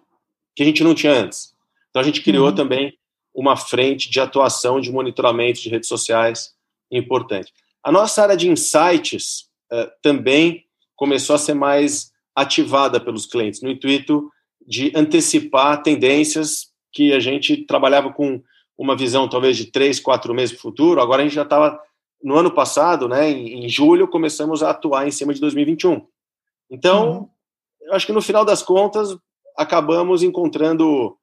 [0.55, 1.52] que a gente não tinha antes.
[1.93, 2.55] Então a gente criou uhum.
[2.55, 2.97] também
[3.35, 6.51] uma frente de atuação de monitoramento de redes sociais
[6.91, 7.53] importante.
[7.83, 10.65] A nossa área de insights uh, também
[10.95, 14.27] começou a ser mais ativada pelos clientes, no intuito
[14.65, 18.41] de antecipar tendências que a gente trabalhava com
[18.75, 20.99] uma visão talvez de três, quatro meses para o futuro.
[20.99, 21.79] Agora a gente já estava
[22.23, 26.07] no ano passado, né, em, em julho, começamos a atuar em cima de 2021.
[26.71, 27.29] Então, uhum.
[27.81, 29.15] eu acho que no final das contas,
[29.55, 31.15] acabamos encontrando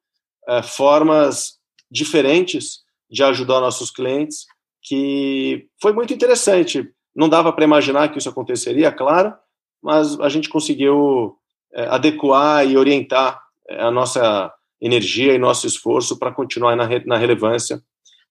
[0.51, 1.53] é, formas
[1.89, 2.79] diferentes
[3.09, 4.45] de ajudar nossos clientes,
[4.81, 6.89] que foi muito interessante.
[7.15, 9.33] Não dava para imaginar que isso aconteceria, claro,
[9.81, 11.37] mas a gente conseguiu
[11.73, 17.03] é, adequar e orientar é, a nossa energia e nosso esforço para continuar na, re
[17.05, 17.81] na relevância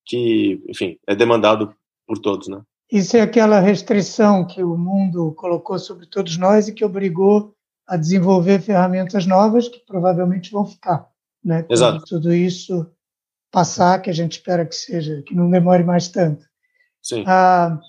[0.05, 1.75] que, enfim, é demandado
[2.07, 2.61] por todos, né?
[2.91, 7.55] Isso é aquela restrição que o mundo colocou sobre todos nós e que obrigou
[7.87, 11.09] a desenvolver ferramentas novas que provavelmente vão ficar,
[11.45, 11.65] né?
[11.69, 12.05] Exato.
[12.07, 12.91] tudo isso
[13.51, 16.45] passar, que a gente espera que seja, que não demore mais tanto.
[17.03, 17.25] Sim.
[17.27, 17.81] Ah,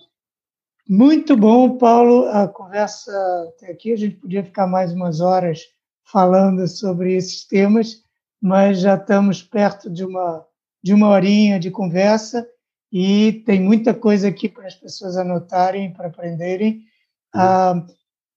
[0.87, 3.11] muito bom, Paulo, a conversa
[3.49, 3.93] até aqui.
[3.93, 5.61] A gente podia ficar mais umas horas
[6.03, 8.03] falando sobre esses temas,
[8.41, 10.45] mas já estamos perto de uma,
[10.83, 12.47] de uma horinha de conversa
[12.91, 16.81] e tem muita coisa aqui para as pessoas anotarem, para aprenderem.
[17.33, 17.85] Ah,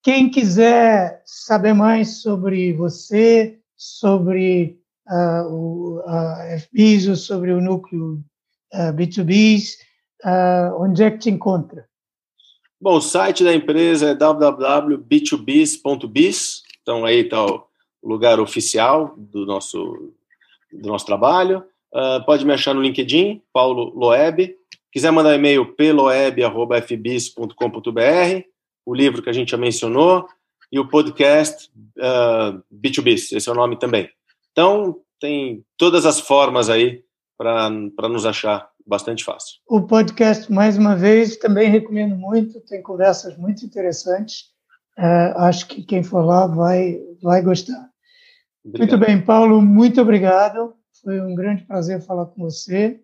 [0.02, 6.02] quem quiser saber mais sobre você, sobre uh, o
[6.58, 8.22] FBIS ou sobre o núcleo
[8.72, 9.74] uh, B2Bs,
[10.24, 11.88] uh, onde é que te encontra?
[12.80, 17.66] Bom, o site da empresa é www.b2biz.biz, então aí está o
[18.02, 20.12] lugar oficial do nosso,
[20.72, 21.64] do nosso trabalho.
[21.92, 24.56] Uh, pode me achar no LinkedIn, Paulo Loeb.
[24.92, 28.44] Quiser mandar e-mail peloeb.fbis.com.br,
[28.84, 30.28] o livro que a gente já mencionou,
[30.70, 34.10] e o podcast uh, B2Biz, esse é o nome também.
[34.54, 37.02] Então, tem todas as formas aí
[37.36, 39.58] para nos achar bastante fácil.
[39.68, 44.44] O podcast, mais uma vez, também recomendo muito, tem conversas muito interessantes.
[44.96, 47.90] Uh, acho que quem for lá vai, vai gostar.
[48.64, 48.88] Obrigado.
[48.88, 50.74] Muito bem, Paulo, muito obrigado.
[51.02, 53.00] Foi um grande prazer falar com você.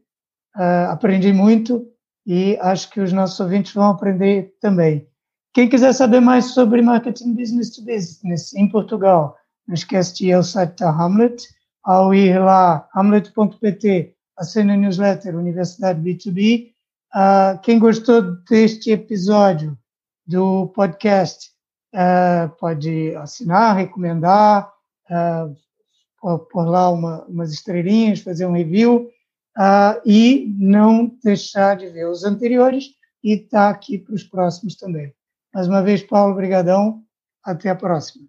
[0.56, 1.84] Uh, aprendi muito
[2.24, 5.08] e acho que os nossos ouvintes vão aprender também.
[5.52, 9.36] Quem quiser saber mais sobre marketing business to business em Portugal,
[9.70, 11.46] não esquece de ir ao site da Hamlet.
[11.84, 16.70] Ao ir lá, hamlet.pt, assina a newsletter Universidade B2B.
[16.70, 16.72] Uh,
[17.12, 19.78] ah, quem gostou deste episódio
[20.26, 21.50] do podcast
[21.94, 24.70] uh, pode assinar, recomendar,
[25.08, 29.08] uh, por lá uma, umas estrelinhas, fazer um review
[29.56, 32.86] uh, e não deixar de ver os anteriores
[33.22, 35.14] e estar tá aqui para os próximos também.
[35.54, 37.04] Mais uma vez, Paulo, brigadão.
[37.42, 38.26] Até a próxima.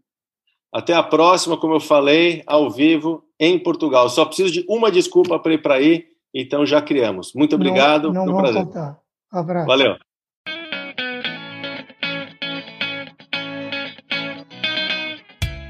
[0.73, 4.09] Até a próxima, como eu falei, ao vivo em Portugal.
[4.09, 7.33] Só preciso de uma desculpa para ir para aí então já criamos.
[7.33, 8.11] Muito obrigado.
[8.13, 8.63] Não, não vou prazer.
[8.63, 8.99] Faltar.
[9.31, 9.67] abraço.
[9.67, 9.95] Valeu.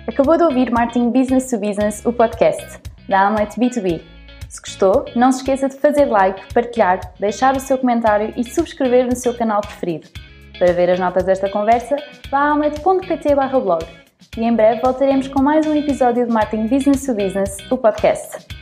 [0.07, 4.01] Acabou de ouvir Martin Business to Business, o podcast da Amlet B2B.
[4.49, 9.05] Se gostou, não se esqueça de fazer like, partilhar, deixar o seu comentário e subscrever
[9.05, 10.09] no seu canal preferido.
[10.59, 11.95] Para ver as notas desta conversa,
[12.29, 13.85] vá a amlet.pt blog.
[14.37, 18.60] E em breve voltaremos com mais um episódio de Martin Business to Business, o podcast.